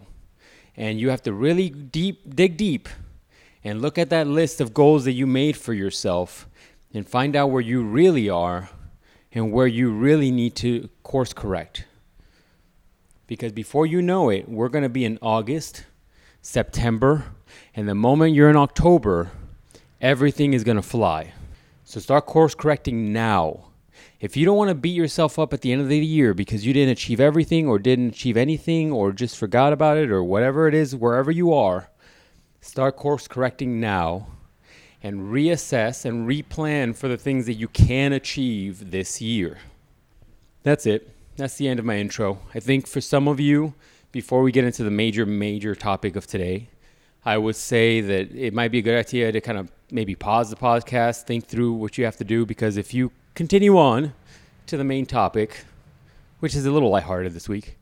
and 0.76 1.00
you 1.00 1.10
have 1.10 1.24
to 1.24 1.32
really 1.32 1.70
deep 1.70 2.36
dig 2.36 2.58
deep 2.58 2.90
and 3.64 3.82
look 3.82 3.98
at 3.98 4.10
that 4.10 4.28
list 4.28 4.60
of 4.60 4.74
goals 4.74 5.06
that 5.06 5.14
you 5.14 5.26
made 5.26 5.56
for 5.56 5.74
yourself 5.74 6.48
and 6.94 7.08
find 7.08 7.36
out 7.36 7.48
where 7.48 7.62
you 7.62 7.84
really 7.84 8.30
are 8.30 8.70
and 9.32 9.52
where 9.52 9.68
you 9.68 9.92
really 9.92 10.32
need 10.32 10.56
to 10.56 10.90
course 11.02 11.34
correct. 11.34 11.86
Because 13.26 13.52
before 13.52 13.86
you 13.86 14.02
know 14.02 14.30
it 14.30 14.48
we're 14.48 14.70
going 14.70 14.84
to 14.84 14.90
be 14.90 15.06
in 15.06 15.18
August 15.22 15.86
September 16.42 17.26
and 17.76 17.88
the 17.88 17.96
moment 17.96 18.36
you're 18.36 18.50
in 18.50 18.58
October 18.58 19.32
everything 20.02 20.54
is 20.54 20.64
going 20.64 20.78
to 20.78 20.84
fly. 20.84 21.34
So 21.86 22.00
start 22.00 22.26
course 22.26 22.54
correcting 22.54 23.14
now. 23.14 23.70
If 24.20 24.38
you 24.38 24.46
don't 24.46 24.58
want 24.58 24.70
to 24.70 24.76
beat 24.76 24.96
yourself 24.96 25.38
up 25.40 25.54
at 25.54 25.62
the 25.62 25.72
end 25.72 25.82
of 25.82 25.90
the 25.90 25.98
year 25.98 26.34
because 26.34 26.66
you 26.66 26.74
didn't 26.74 26.92
achieve 26.92 27.20
everything 27.20 27.68
or 27.68 27.80
didn't 27.80 28.10
achieve 28.10 28.38
anything 28.38 28.92
or 28.92 29.12
just 29.12 29.38
forgot 29.38 29.74
about 29.74 29.98
it 29.98 30.10
or 30.10 30.24
whatever 30.24 30.68
it 30.68 30.74
is, 30.74 30.96
wherever 30.96 31.32
you 31.32 31.54
are, 31.54 31.90
start 32.62 32.96
course 32.96 33.28
correcting 33.28 33.80
now 33.80 34.28
and 35.04 35.34
reassess 35.34 36.06
and 36.06 36.28
replan 36.28 36.96
for 36.96 37.10
the 37.10 37.18
things 37.18 37.46
that 37.46 37.56
you 37.56 37.68
can 37.68 38.14
achieve 38.14 38.90
this 38.92 39.22
year. 39.22 39.60
That's 40.64 40.86
it. 40.86 41.14
That's 41.36 41.58
the 41.58 41.68
end 41.68 41.80
of 41.80 41.86
my 41.86 41.98
intro. 41.98 42.40
I 42.56 42.62
think 42.62 42.88
for 42.88 43.02
some 43.02 43.28
of 43.28 43.40
you, 43.40 43.74
before 44.14 44.42
we 44.42 44.52
get 44.52 44.64
into 44.64 44.84
the 44.84 44.92
major, 44.92 45.26
major 45.26 45.76
topic 45.76 46.16
of 46.16 46.26
today, 46.26 46.70
I 47.26 47.38
would 47.38 47.56
say 47.56 48.00
that 48.00 48.34
it 48.34 48.54
might 48.54 48.70
be 48.70 48.80
a 48.80 48.82
good 48.82 48.98
idea 48.98 49.32
to 49.32 49.42
kind 49.42 49.58
of 49.58 49.72
maybe 49.92 50.16
pause 50.16 50.50
the 50.50 50.56
podcast, 50.56 51.24
think 51.24 51.46
through 51.46 51.74
what 51.74 51.98
you 51.98 52.06
have 52.06 52.18
to 52.18 52.24
do, 52.24 52.46
because 52.46 52.78
if 52.78 52.94
you 52.94 53.12
continue 53.36 53.78
on 53.78 54.14
to 54.68 54.78
the 54.78 54.84
main 54.84 55.06
topic, 55.06 55.66
which 56.40 56.56
is 56.56 56.66
a 56.66 56.72
little 56.72 56.90
lighthearted 56.90 57.34
this 57.34 57.50
week, 57.50 57.78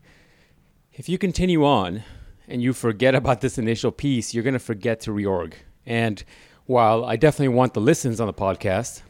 if 0.94 1.08
you 1.08 1.18
continue 1.18 1.64
on 1.64 2.02
and 2.48 2.62
you 2.62 2.72
forget 2.72 3.14
about 3.22 3.40
this 3.40 3.58
initial 3.58 3.92
piece, 3.92 4.34
you're 4.34 4.44
going 4.44 4.54
to 4.54 4.60
forget 4.60 5.00
to 5.00 5.10
reorg. 5.10 5.54
And 5.84 6.22
while 6.66 7.04
I 7.04 7.16
definitely 7.16 7.54
want 7.54 7.74
the 7.74 7.80
listens 7.80 8.20
on 8.20 8.26
the 8.26 8.32
podcast, 8.32 9.02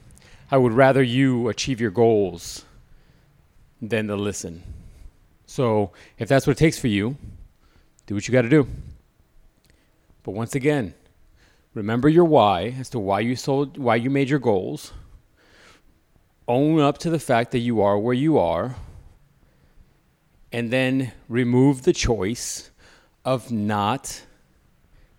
I 0.51 0.57
would 0.57 0.73
rather 0.73 1.03
you 1.03 1.49
achieve 1.49 1.81
your 1.81 1.91
goals 1.91 2.65
than 3.81 4.07
the 4.07 4.17
listen. 4.17 4.63
So 5.47 5.93
if 6.19 6.29
that's 6.29 6.47
what 6.47 6.57
it 6.57 6.59
takes 6.59 6.79
for 6.79 6.89
you, 6.89 7.17
do 8.07 8.15
what 8.15 8.27
you 8.27 8.33
got 8.33 8.43
to 8.43 8.49
do. 8.49 8.67
But 10.23 10.33
once 10.33 10.55
again, 10.55 10.95
remember 11.75 12.09
your 12.09 12.25
why 12.25 12.75
as 12.79 12.89
to 12.91 12.99
why 12.99 13.21
you 13.21 13.37
sold, 13.37 13.77
why 13.77 13.97
you 13.97 14.09
made 14.09 14.31
your 14.31 14.39
goals. 14.39 14.93
Own 16.49 16.81
up 16.81 16.99
to 16.99 17.11
the 17.11 17.19
fact 17.19 17.51
that 17.53 17.61
you 17.61 17.81
are 17.81 17.99
where 17.99 18.15
you 18.15 18.39
are, 18.39 18.77
and 20.53 20.71
then 20.71 21.13
remove 21.29 21.83
the 21.83 21.93
choice 21.93 22.71
of 23.25 23.51
not 23.51 24.23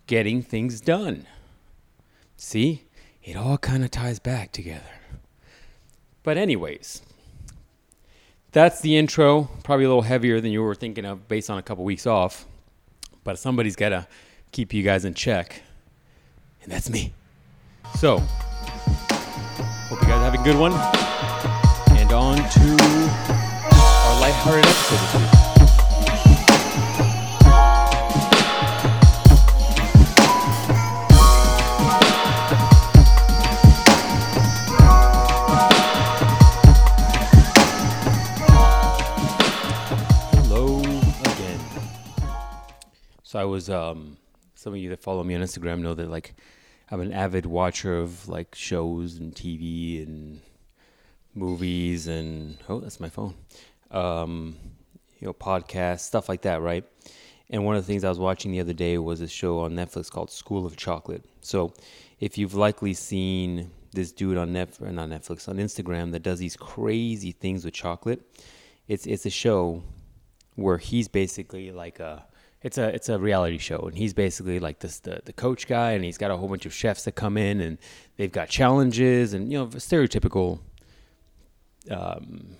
getting 0.06 0.42
things 0.42 0.80
done. 0.80 1.26
See, 2.44 2.84
it 3.22 3.36
all 3.36 3.56
kind 3.56 3.82
of 3.82 3.90
ties 3.90 4.18
back 4.18 4.52
together. 4.52 5.00
But, 6.22 6.36
anyways, 6.36 7.00
that's 8.52 8.82
the 8.82 8.98
intro. 8.98 9.48
Probably 9.64 9.86
a 9.86 9.88
little 9.88 10.02
heavier 10.02 10.42
than 10.42 10.52
you 10.52 10.62
were 10.62 10.74
thinking 10.74 11.06
of 11.06 11.26
based 11.26 11.48
on 11.48 11.56
a 11.56 11.62
couple 11.62 11.84
weeks 11.84 12.06
off. 12.06 12.44
But 13.24 13.38
somebody's 13.38 13.76
got 13.76 13.88
to 13.88 14.06
keep 14.52 14.74
you 14.74 14.82
guys 14.82 15.06
in 15.06 15.14
check. 15.14 15.62
And 16.62 16.70
that's 16.70 16.90
me. 16.90 17.14
So, 17.98 18.18
hope 18.18 20.02
you 20.02 20.06
guys 20.06 20.22
have 20.22 20.34
a 20.34 20.44
good 20.44 20.58
one. 20.58 20.72
And 21.98 22.12
on 22.12 22.36
to 22.36 22.76
our 23.72 24.20
lighthearted 24.20 24.66
episode 24.66 24.98
this 24.98 25.32
week. 25.32 25.43
So 43.34 43.40
I 43.40 43.46
was 43.46 43.68
um, 43.68 44.16
some 44.54 44.74
of 44.74 44.78
you 44.78 44.90
that 44.90 45.02
follow 45.02 45.24
me 45.24 45.34
on 45.34 45.40
Instagram 45.40 45.80
know 45.80 45.92
that 45.94 46.08
like 46.08 46.36
I'm 46.88 47.00
an 47.00 47.12
avid 47.12 47.46
watcher 47.46 47.98
of 47.98 48.28
like 48.28 48.54
shows 48.54 49.16
and 49.16 49.34
TV 49.34 50.06
and 50.06 50.40
movies 51.34 52.06
and 52.06 52.58
oh 52.68 52.78
that's 52.78 53.00
my 53.00 53.08
phone. 53.08 53.34
Um, 53.90 54.54
you 55.18 55.26
know, 55.26 55.32
podcasts, 55.32 56.02
stuff 56.02 56.28
like 56.28 56.42
that, 56.42 56.62
right? 56.62 56.84
And 57.50 57.64
one 57.64 57.74
of 57.74 57.82
the 57.82 57.92
things 57.92 58.04
I 58.04 58.08
was 58.08 58.20
watching 58.20 58.52
the 58.52 58.60
other 58.60 58.72
day 58.72 58.98
was 58.98 59.20
a 59.20 59.26
show 59.26 59.58
on 59.58 59.72
Netflix 59.72 60.08
called 60.08 60.30
School 60.30 60.64
of 60.64 60.76
Chocolate. 60.76 61.24
So 61.40 61.74
if 62.20 62.38
you've 62.38 62.54
likely 62.54 62.94
seen 62.94 63.72
this 63.92 64.12
dude 64.12 64.38
on 64.38 64.52
Netflix, 64.52 64.92
not 64.92 65.08
Netflix, 65.08 65.48
on 65.48 65.56
Instagram 65.56 66.12
that 66.12 66.22
does 66.22 66.38
these 66.38 66.56
crazy 66.56 67.32
things 67.32 67.64
with 67.64 67.74
chocolate, 67.74 68.22
it's 68.86 69.06
it's 69.06 69.26
a 69.26 69.30
show 69.30 69.82
where 70.54 70.78
he's 70.78 71.08
basically 71.08 71.72
like 71.72 71.98
a 71.98 72.24
it's 72.64 72.78
a 72.78 72.94
it's 72.94 73.10
a 73.10 73.18
reality 73.18 73.58
show, 73.58 73.80
and 73.80 73.96
he's 73.96 74.14
basically 74.14 74.58
like 74.58 74.78
this 74.80 74.98
the 74.98 75.20
the 75.26 75.34
coach 75.34 75.68
guy, 75.68 75.92
and 75.92 76.02
he's 76.02 76.16
got 76.16 76.30
a 76.30 76.36
whole 76.36 76.48
bunch 76.48 76.64
of 76.64 76.72
chefs 76.72 77.04
that 77.04 77.12
come 77.12 77.36
in, 77.36 77.60
and 77.60 77.76
they've 78.16 78.32
got 78.32 78.48
challenges, 78.48 79.34
and 79.34 79.52
you 79.52 79.58
know, 79.58 79.66
stereotypical 79.66 80.60
um, 81.90 82.56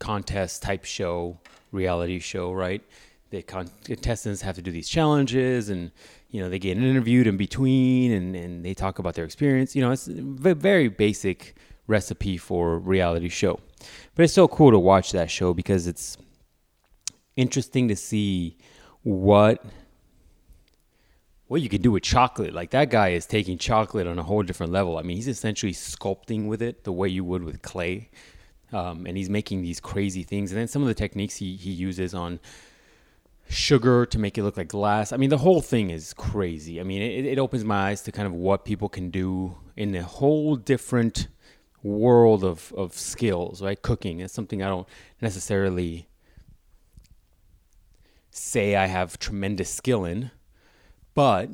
contest 0.00 0.60
type 0.60 0.84
show, 0.84 1.38
reality 1.70 2.18
show, 2.18 2.52
right? 2.52 2.82
The 3.30 3.42
con- 3.42 3.70
contestants 3.84 4.42
have 4.42 4.56
to 4.56 4.62
do 4.62 4.72
these 4.72 4.88
challenges, 4.88 5.68
and 5.68 5.92
you 6.30 6.42
know, 6.42 6.50
they 6.50 6.58
get 6.58 6.76
interviewed 6.76 7.28
in 7.28 7.36
between, 7.36 8.10
and 8.10 8.34
and 8.34 8.64
they 8.64 8.74
talk 8.74 8.98
about 8.98 9.14
their 9.14 9.24
experience. 9.24 9.76
You 9.76 9.82
know, 9.82 9.92
it's 9.92 10.08
a 10.08 10.54
very 10.54 10.88
basic 10.88 11.54
recipe 11.86 12.38
for 12.38 12.76
reality 12.80 13.28
show, 13.28 13.60
but 14.16 14.24
it's 14.24 14.32
so 14.32 14.48
cool 14.48 14.72
to 14.72 14.80
watch 14.80 15.12
that 15.12 15.30
show 15.30 15.54
because 15.54 15.86
it's 15.86 16.18
interesting 17.36 17.86
to 17.86 17.94
see 17.94 18.58
what 19.02 19.64
what 21.48 21.62
you 21.62 21.68
can 21.68 21.80
do 21.80 21.90
with 21.90 22.02
chocolate. 22.02 22.52
Like 22.52 22.70
that 22.70 22.90
guy 22.90 23.08
is 23.08 23.26
taking 23.26 23.58
chocolate 23.58 24.06
on 24.06 24.18
a 24.18 24.22
whole 24.22 24.42
different 24.42 24.70
level. 24.70 24.98
I 24.98 25.02
mean, 25.02 25.16
he's 25.16 25.28
essentially 25.28 25.72
sculpting 25.72 26.46
with 26.46 26.60
it 26.62 26.84
the 26.84 26.92
way 26.92 27.08
you 27.08 27.24
would 27.24 27.42
with 27.42 27.62
clay. 27.62 28.10
Um, 28.70 29.06
and 29.06 29.16
he's 29.16 29.30
making 29.30 29.62
these 29.62 29.80
crazy 29.80 30.22
things. 30.22 30.52
And 30.52 30.60
then 30.60 30.68
some 30.68 30.82
of 30.82 30.88
the 30.88 30.94
techniques 30.94 31.36
he, 31.36 31.56
he 31.56 31.70
uses 31.70 32.14
on 32.14 32.38
sugar 33.48 34.04
to 34.04 34.18
make 34.18 34.36
it 34.36 34.42
look 34.42 34.58
like 34.58 34.68
glass. 34.68 35.10
I 35.10 35.16
mean, 35.16 35.30
the 35.30 35.38
whole 35.38 35.62
thing 35.62 35.88
is 35.88 36.12
crazy. 36.12 36.78
I 36.80 36.82
mean, 36.82 37.00
it, 37.00 37.24
it 37.24 37.38
opens 37.38 37.64
my 37.64 37.88
eyes 37.88 38.02
to 38.02 38.12
kind 38.12 38.26
of 38.26 38.34
what 38.34 38.66
people 38.66 38.90
can 38.90 39.08
do 39.08 39.56
in 39.74 39.94
a 39.94 40.02
whole 40.02 40.54
different 40.54 41.28
world 41.82 42.44
of, 42.44 42.74
of 42.76 42.92
skills, 42.92 43.62
right? 43.62 43.80
Cooking 43.80 44.20
is 44.20 44.32
something 44.32 44.62
I 44.62 44.68
don't 44.68 44.86
necessarily 45.22 46.07
say 48.38 48.76
I 48.76 48.86
have 48.86 49.18
tremendous 49.18 49.70
skill 49.70 50.04
in, 50.04 50.30
but 51.14 51.50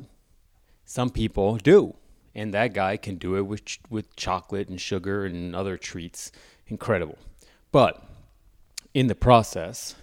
some 0.85 1.09
people 1.09 1.57
do. 1.57 1.95
And 2.33 2.53
that 2.53 2.73
guy 2.73 2.97
can 2.97 3.15
do 3.15 3.35
it 3.37 3.43
with, 3.43 3.61
with 3.89 4.15
chocolate 4.15 4.67
and 4.67 4.79
sugar 4.79 5.25
and 5.25 5.55
other 5.55 5.77
treats. 5.77 6.31
Incredible. 6.67 7.17
But 7.71 8.03
in 8.93 9.07
the 9.07 9.15
process, 9.15 9.95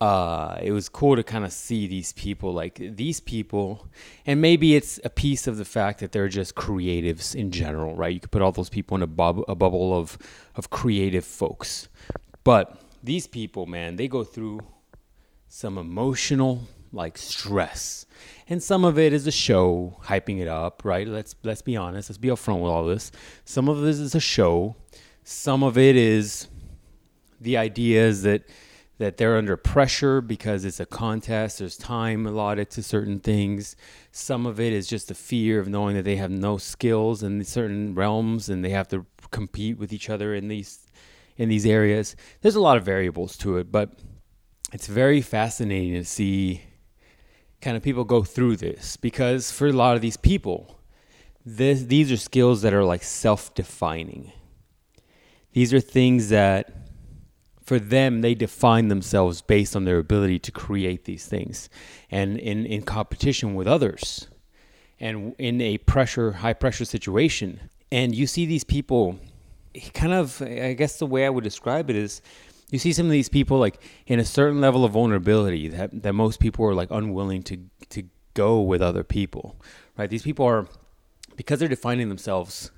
uh, 0.00 0.58
it 0.62 0.72
was 0.72 0.88
cool 0.88 1.16
to 1.16 1.22
kind 1.22 1.44
of 1.44 1.52
see 1.52 1.86
these 1.86 2.12
people 2.12 2.52
like 2.52 2.76
these 2.76 3.18
people 3.18 3.88
and 4.26 4.40
maybe 4.40 4.76
it's 4.76 5.00
a 5.02 5.10
piece 5.10 5.48
of 5.48 5.56
the 5.56 5.64
fact 5.64 5.98
that 5.98 6.12
they're 6.12 6.28
just 6.28 6.54
creatives 6.54 7.34
in 7.34 7.50
general 7.50 7.96
right 7.96 8.14
you 8.14 8.20
could 8.20 8.30
put 8.30 8.40
all 8.40 8.52
those 8.52 8.68
people 8.68 8.96
in 8.96 9.02
a, 9.02 9.08
bub- 9.08 9.44
a 9.48 9.56
bubble 9.56 9.98
of 9.98 10.16
of 10.54 10.70
creative 10.70 11.24
folks 11.24 11.88
but 12.44 12.80
these 13.02 13.26
people 13.26 13.66
man 13.66 13.96
they 13.96 14.06
go 14.06 14.22
through 14.22 14.60
some 15.48 15.78
emotional 15.78 16.68
like 16.92 17.18
stress. 17.18 18.06
And 18.48 18.62
some 18.62 18.84
of 18.84 18.98
it 18.98 19.12
is 19.12 19.26
a 19.26 19.32
show 19.32 19.98
hyping 20.04 20.40
it 20.40 20.48
up, 20.48 20.82
right? 20.84 21.06
Let's 21.06 21.34
let's 21.42 21.62
be 21.62 21.76
honest. 21.76 22.10
Let's 22.10 22.18
be 22.18 22.28
upfront 22.28 22.60
with 22.60 22.70
all 22.70 22.84
this. 22.84 23.10
Some 23.44 23.68
of 23.68 23.80
this 23.80 23.98
is 23.98 24.14
a 24.14 24.20
show. 24.20 24.76
Some 25.24 25.62
of 25.62 25.76
it 25.76 25.96
is 25.96 26.48
the 27.40 27.56
ideas 27.56 28.22
that 28.22 28.44
that 28.98 29.16
they're 29.16 29.36
under 29.36 29.56
pressure 29.56 30.20
because 30.20 30.64
it's 30.64 30.80
a 30.80 30.86
contest. 30.86 31.60
There's 31.60 31.76
time 31.76 32.26
allotted 32.26 32.68
to 32.70 32.82
certain 32.82 33.20
things. 33.20 33.76
Some 34.10 34.44
of 34.44 34.58
it 34.58 34.72
is 34.72 34.88
just 34.88 35.08
the 35.08 35.14
fear 35.14 35.60
of 35.60 35.68
knowing 35.68 35.94
that 35.94 36.04
they 36.04 36.16
have 36.16 36.32
no 36.32 36.58
skills 36.58 37.22
in 37.22 37.44
certain 37.44 37.94
realms 37.94 38.48
and 38.48 38.64
they 38.64 38.70
have 38.70 38.88
to 38.88 39.06
compete 39.30 39.78
with 39.78 39.92
each 39.92 40.10
other 40.10 40.34
in 40.34 40.48
these 40.48 40.86
in 41.36 41.48
these 41.48 41.64
areas. 41.64 42.16
There's 42.40 42.56
a 42.56 42.60
lot 42.60 42.76
of 42.76 42.84
variables 42.84 43.36
to 43.38 43.58
it, 43.58 43.70
but 43.70 44.00
it's 44.72 44.86
very 44.86 45.20
fascinating 45.20 45.94
to 45.94 46.04
see 46.04 46.62
kind 47.60 47.76
of 47.76 47.82
people 47.82 48.04
go 48.04 48.22
through 48.22 48.56
this 48.56 48.96
because 48.96 49.50
for 49.50 49.66
a 49.66 49.72
lot 49.72 49.96
of 49.96 50.02
these 50.02 50.16
people, 50.16 50.78
this, 51.44 51.84
these 51.84 52.12
are 52.12 52.16
skills 52.16 52.62
that 52.62 52.74
are 52.74 52.84
like 52.84 53.02
self 53.02 53.54
defining. 53.54 54.32
These 55.52 55.72
are 55.72 55.80
things 55.80 56.28
that 56.28 56.78
for 57.68 57.78
them 57.78 58.22
they 58.22 58.34
define 58.34 58.88
themselves 58.88 59.42
based 59.42 59.76
on 59.76 59.84
their 59.84 59.98
ability 59.98 60.38
to 60.38 60.50
create 60.50 61.04
these 61.04 61.26
things 61.26 61.68
and 62.10 62.38
in, 62.38 62.64
in 62.64 62.80
competition 62.80 63.54
with 63.54 63.66
others 63.66 64.26
and 64.98 65.34
in 65.38 65.60
a 65.60 65.76
pressure 65.76 66.32
high 66.32 66.54
pressure 66.54 66.86
situation 66.86 67.60
and 67.92 68.14
you 68.14 68.26
see 68.26 68.46
these 68.46 68.64
people 68.64 69.18
kind 69.92 70.14
of 70.14 70.40
i 70.40 70.72
guess 70.72 70.98
the 70.98 71.04
way 71.04 71.26
i 71.26 71.28
would 71.28 71.44
describe 71.44 71.90
it 71.90 71.96
is 71.96 72.22
you 72.70 72.78
see 72.78 72.92
some 72.92 73.06
of 73.06 73.12
these 73.12 73.28
people 73.28 73.58
like 73.58 73.82
in 74.06 74.18
a 74.18 74.24
certain 74.24 74.60
level 74.60 74.84
of 74.84 74.92
vulnerability 74.92 75.68
that, 75.68 76.02
that 76.02 76.12
most 76.12 76.38
people 76.40 76.64
are 76.66 76.74
like 76.74 76.90
unwilling 76.90 77.42
to 77.42 77.58
to 77.90 78.04
go 78.34 78.60
with 78.60 78.82
other 78.82 79.02
people 79.02 79.56
right? 79.98 80.08
These 80.08 80.22
people 80.22 80.46
are 80.46 80.66
because 81.36 81.58
they're 81.58 81.68
defining 81.68 82.08
themselves 82.08 82.70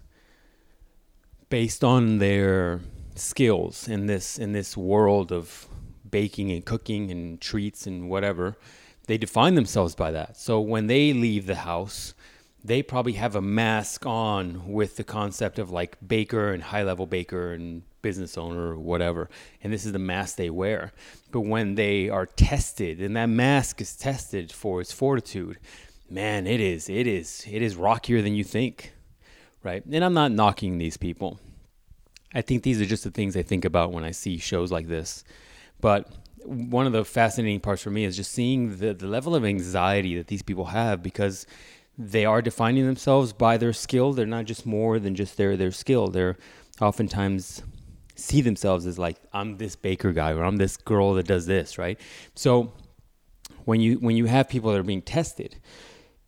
based 1.50 1.85
on 1.85 2.18
their 2.18 2.80
skills 3.14 3.87
in 3.87 4.06
this 4.06 4.38
in 4.38 4.52
this 4.52 4.76
world 4.76 5.30
of 5.30 5.66
baking 6.11 6.50
and 6.50 6.64
cooking 6.64 7.11
and 7.11 7.40
treats 7.40 7.87
and 7.87 8.11
whatever 8.11 8.56
they 9.06 9.18
define 9.18 9.54
themselves 9.54 9.94
by 9.94 10.11
that. 10.11 10.37
So 10.37 10.61
when 10.61 10.87
they 10.87 11.12
leave 11.12 11.47
the 11.47 11.56
house 11.56 12.14
they 12.62 12.83
probably 12.83 13.14
have 13.14 13.35
a 13.35 13.40
mask 13.40 14.05
on 14.05 14.71
with 14.71 14.97
the 14.97 15.05
concept 15.05 15.59
of 15.59 15.71
like 15.71 15.97
baker 16.07 16.52
and 16.52 16.62
high 16.62 16.83
level 16.83 17.07
baker 17.07 17.52
and 17.52 17.83
business 18.02 18.38
owner 18.38 18.73
or 18.73 18.79
whatever 18.79 19.29
and 19.62 19.73
this 19.73 19.85
is 19.85 19.93
the 19.93 19.99
mask 19.99 20.37
they 20.37 20.50
wear. 20.50 20.93
But 21.31 21.43
when 21.43 21.75
they 21.75 22.09
are 22.09 22.26
tested 22.26 23.00
and 23.00 23.17
that 23.17 23.26
mask 23.26 23.81
is 23.81 23.97
tested 23.97 24.52
for 24.52 24.81
its 24.81 24.93
fortitude 24.93 25.59
man 26.09 26.47
it 26.47 26.61
is 26.61 26.88
it 26.88 27.07
is 27.07 27.47
it 27.50 27.62
is 27.62 27.76
rockier 27.76 28.21
than 28.21 28.35
you 28.35 28.45
think 28.45 28.93
right? 29.62 29.85
And 29.85 30.05
i'm 30.05 30.14
not 30.14 30.33
knocking 30.33 30.79
these 30.79 30.97
people. 30.97 31.38
I 32.33 32.43
think 32.43 32.62
these 32.62 32.81
are 32.81 32.87
just 32.87 33.05
the 33.05 33.11
things 33.11 33.37
i 33.37 33.43
think 33.43 33.64
about 33.64 33.93
when 33.93 34.05
i 34.05 34.11
see 34.11 34.38
shows 34.38 34.71
like 34.71 34.88
this. 34.88 35.25
But 35.81 36.12
one 36.45 36.87
of 36.87 36.93
the 36.93 37.05
fascinating 37.05 37.61
parts 37.61 37.83
for 37.83 37.90
me 37.90 38.05
is 38.05 38.17
just 38.17 38.33
seeing 38.33 38.79
the, 38.79 38.95
the 38.95 39.07
level 39.07 39.35
of 39.35 39.45
anxiety 39.45 40.17
that 40.17 40.26
these 40.29 40.43
people 40.43 40.67
have 40.67 41.02
because 41.02 41.47
they 42.00 42.25
are 42.25 42.40
defining 42.40 42.87
themselves 42.87 43.33
by 43.33 43.59
their 43.59 43.75
skill. 43.75 44.12
They're 44.12 44.26
not 44.26 44.47
just 44.47 44.64
more 44.64 44.99
than 44.99 45.14
just 45.14 45.37
their 45.37 45.57
their 45.57 45.71
skill. 45.71 46.09
They're 46.09 46.37
oftentimes 46.80 47.62
see 48.16 48.40
themselves 48.40 48.87
as 48.87 48.99
like 48.99 49.16
I'm 49.33 49.59
this 49.59 49.76
baker 49.76 50.12
guy 50.12 50.33
or 50.33 50.45
I'm 50.45 50.57
this 50.57 50.76
girl 50.76 51.14
that 51.14 51.26
does 51.26 51.47
this, 51.47 51.76
right? 51.76 52.00
So 52.35 52.73
when 53.64 53.80
you 53.80 53.97
when 53.97 54.16
you 54.16 54.26
have 54.26 54.49
people 54.49 54.73
that 54.73 54.78
are 54.78 54.83
being 54.83 55.02
tested, 55.02 55.61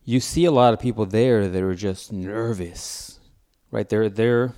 you 0.05 0.21
see 0.21 0.45
a 0.45 0.51
lot 0.51 0.75
of 0.75 0.81
people 0.81 1.07
there 1.07 1.49
that 1.49 1.63
are 1.63 1.75
just 1.75 2.13
nervous, 2.13 3.19
right? 3.71 3.89
They're 3.89 4.11
they're 4.11 4.53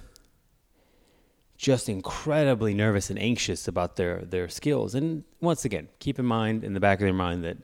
just 1.57 1.89
incredibly 1.89 2.75
nervous 2.75 3.09
and 3.09 3.19
anxious 3.19 3.69
about 3.69 3.95
their 3.95 4.25
their 4.25 4.49
skills. 4.49 4.97
And 4.97 5.23
once 5.41 5.65
again, 5.65 5.89
keep 6.01 6.19
in 6.19 6.27
mind 6.27 6.65
in 6.65 6.75
the 6.75 6.81
back 6.81 6.99
of 6.99 7.05
their 7.05 7.13
mind 7.13 7.45
that 7.45 7.59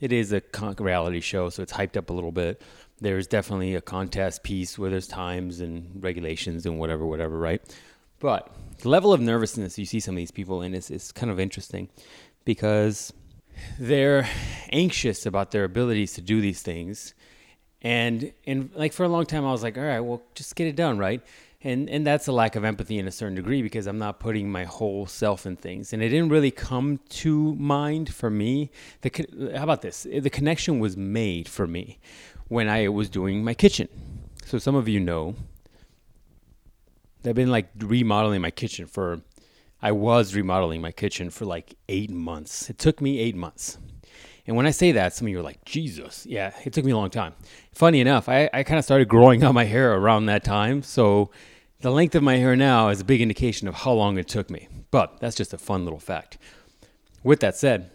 it 0.00 0.10
is 0.10 0.32
a 0.32 0.42
reality 0.78 1.20
show, 1.20 1.50
so 1.50 1.62
it's 1.62 1.72
hyped 1.72 1.96
up 1.96 2.10
a 2.10 2.12
little 2.12 2.32
bit 2.32 2.60
there's 3.04 3.26
definitely 3.26 3.74
a 3.74 3.80
contest 3.80 4.42
piece 4.42 4.78
where 4.78 4.90
there's 4.90 5.06
times 5.06 5.60
and 5.60 6.02
regulations 6.02 6.64
and 6.64 6.78
whatever, 6.78 7.06
whatever, 7.06 7.38
right? 7.38 7.60
But 8.18 8.50
the 8.78 8.88
level 8.88 9.12
of 9.12 9.20
nervousness 9.20 9.78
you 9.78 9.84
see 9.84 10.00
some 10.00 10.14
of 10.14 10.16
these 10.16 10.30
people 10.30 10.62
in 10.62 10.74
is, 10.74 10.90
is 10.90 11.12
kind 11.12 11.30
of 11.30 11.38
interesting 11.38 11.88
because 12.44 13.12
they're 13.78 14.26
anxious 14.70 15.26
about 15.26 15.50
their 15.50 15.64
abilities 15.64 16.14
to 16.14 16.22
do 16.22 16.40
these 16.40 16.62
things. 16.62 17.14
And 17.82 18.32
and 18.46 18.70
like 18.74 18.94
for 18.94 19.04
a 19.04 19.08
long 19.08 19.26
time 19.26 19.44
I 19.44 19.52
was 19.52 19.62
like, 19.62 19.76
all 19.76 19.84
right, 19.84 20.00
well 20.00 20.22
just 20.34 20.56
get 20.56 20.66
it 20.66 20.74
done, 20.74 20.96
right? 20.96 21.20
And 21.62 21.90
and 21.90 22.06
that's 22.06 22.26
a 22.26 22.32
lack 22.32 22.56
of 22.56 22.64
empathy 22.64 22.98
in 22.98 23.06
a 23.06 23.12
certain 23.12 23.34
degree 23.34 23.60
because 23.60 23.86
I'm 23.86 23.98
not 23.98 24.18
putting 24.18 24.50
my 24.50 24.64
whole 24.64 25.04
self 25.04 25.44
in 25.44 25.56
things. 25.56 25.92
And 25.92 26.02
it 26.02 26.08
didn't 26.08 26.30
really 26.30 26.50
come 26.50 27.00
to 27.10 27.54
mind 27.56 28.14
for 28.14 28.30
me. 28.30 28.70
The 29.02 29.52
how 29.54 29.64
about 29.64 29.82
this? 29.82 30.04
The 30.04 30.30
connection 30.30 30.80
was 30.80 30.96
made 30.96 31.48
for 31.48 31.66
me 31.66 31.98
when 32.54 32.68
I 32.68 32.86
was 32.86 33.08
doing 33.08 33.42
my 33.42 33.52
kitchen. 33.52 33.88
So 34.44 34.58
some 34.58 34.76
of 34.76 34.86
you 34.86 35.00
know 35.00 35.34
that 37.22 37.30
I've 37.30 37.36
been 37.36 37.50
like 37.50 37.68
remodeling 37.76 38.40
my 38.42 38.52
kitchen 38.52 38.86
for 38.86 39.20
I 39.82 39.90
was 39.90 40.36
remodeling 40.36 40.80
my 40.80 40.92
kitchen 40.92 41.30
for 41.30 41.46
like 41.46 41.74
8 41.88 42.10
months. 42.10 42.70
It 42.70 42.78
took 42.78 43.00
me 43.00 43.18
8 43.18 43.34
months. 43.34 43.78
And 44.46 44.56
when 44.56 44.66
I 44.66 44.70
say 44.70 44.92
that, 44.92 45.14
some 45.14 45.26
of 45.26 45.32
you 45.32 45.40
are 45.40 45.48
like, 45.50 45.64
Jesus, 45.64 46.26
yeah, 46.26 46.52
it 46.64 46.72
took 46.72 46.84
me 46.84 46.92
a 46.92 46.96
long 46.96 47.10
time. 47.10 47.34
Funny 47.72 48.00
enough, 48.00 48.28
I, 48.28 48.48
I 48.52 48.62
kind 48.62 48.78
of 48.78 48.84
started 48.84 49.08
growing 49.08 49.42
out 49.42 49.52
my 49.52 49.64
hair 49.64 49.92
around 49.92 50.26
that 50.26 50.44
time. 50.44 50.84
So 50.84 51.30
the 51.80 51.90
length 51.90 52.14
of 52.14 52.22
my 52.22 52.36
hair 52.36 52.54
now 52.54 52.88
is 52.88 53.00
a 53.00 53.04
big 53.04 53.20
indication 53.20 53.66
of 53.66 53.74
how 53.74 53.92
long 53.92 54.16
it 54.16 54.28
took 54.28 54.48
me. 54.48 54.68
But 54.92 55.18
that's 55.18 55.34
just 55.34 55.52
a 55.52 55.58
fun 55.58 55.82
little 55.82 55.98
fact. 55.98 56.38
With 57.24 57.40
that 57.40 57.56
said, 57.56 57.90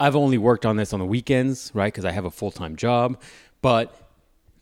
I've 0.00 0.16
only 0.16 0.38
worked 0.38 0.64
on 0.64 0.76
this 0.76 0.92
on 0.92 1.00
the 1.00 1.06
weekends, 1.06 1.70
right? 1.74 1.92
Because 1.92 2.04
I 2.04 2.12
have 2.12 2.24
a 2.24 2.30
full 2.30 2.50
time 2.50 2.76
job. 2.76 3.20
But 3.60 3.94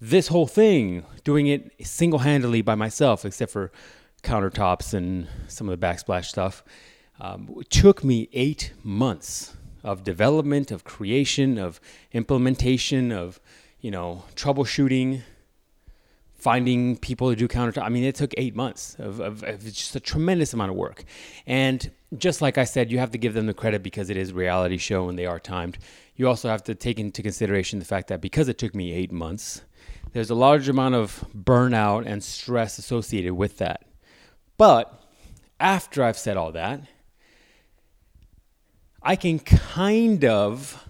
this 0.01 0.29
whole 0.29 0.46
thing, 0.46 1.05
doing 1.25 1.46
it 1.46 1.72
single 1.87 2.20
handedly 2.20 2.62
by 2.62 2.75
myself, 2.75 3.25
except 3.25 3.53
for 3.53 3.70
countertops 4.22 4.94
and 4.94 5.29
some 5.49 5.68
of 5.68 5.79
the 5.79 5.87
backsplash 5.87 6.27
stuff, 6.27 6.64
um, 7.20 7.62
took 7.70 8.03
me 8.05 8.29
eight 8.33 8.72
months 8.83 9.55
of 9.83 10.05
development, 10.05 10.70
of 10.70 10.85
creation, 10.85 11.59
of 11.59 11.81
implementation, 12.12 13.12
of 13.12 13.40
you 13.81 13.90
know 13.90 14.25
troubleshooting, 14.35 15.22
finding 16.47 16.97
people 16.97 17.29
to 17.29 17.35
do 17.35 17.49
countertop. 17.49 17.83
I 17.83 17.89
mean, 17.89 18.05
it 18.05 18.15
took 18.15 18.33
eight 18.37 18.55
months 18.55 18.95
of, 19.01 19.19
of, 19.19 19.43
of 19.43 19.65
just 19.65 19.97
a 19.97 20.01
tremendous 20.13 20.55
amount 20.55 20.71
of 20.71 20.77
work, 20.77 21.03
and 21.45 21.91
just 22.17 22.41
like 22.41 22.57
I 22.57 22.63
said, 22.63 22.89
you 22.93 23.01
have 23.01 23.11
to 23.11 23.19
give 23.19 23.35
them 23.35 23.47
the 23.47 23.53
credit 23.63 23.83
because 23.83 24.11
it 24.11 24.17
is 24.17 24.33
reality 24.33 24.77
show 24.77 25.09
and 25.09 25.19
they 25.19 25.27
are 25.27 25.41
timed. 25.41 25.77
You 26.15 26.29
also 26.29 26.49
have 26.49 26.63
to 26.71 26.77
take 26.77 27.01
into 27.01 27.21
consideration 27.21 27.81
the 27.81 27.85
fact 27.85 28.07
that 28.07 28.21
because 28.21 28.49
it 28.49 28.59
took 28.59 28.77
me 28.77 28.93
eight 28.93 29.11
months, 29.11 29.63
there's 30.13 30.31
a 30.31 30.37
large 30.37 30.69
amount 30.69 30.95
of 30.95 31.25
burnout 31.37 32.07
and 32.07 32.23
stress 32.23 32.79
associated 32.79 33.35
with 33.35 33.59
that. 33.59 33.83
But 34.57 35.03
after 35.59 36.05
I've 36.05 36.17
said 36.17 36.37
all 36.37 36.53
that, 36.53 36.81
I 39.03 39.17
can 39.17 39.41
kind 39.41 40.25
of 40.25 40.87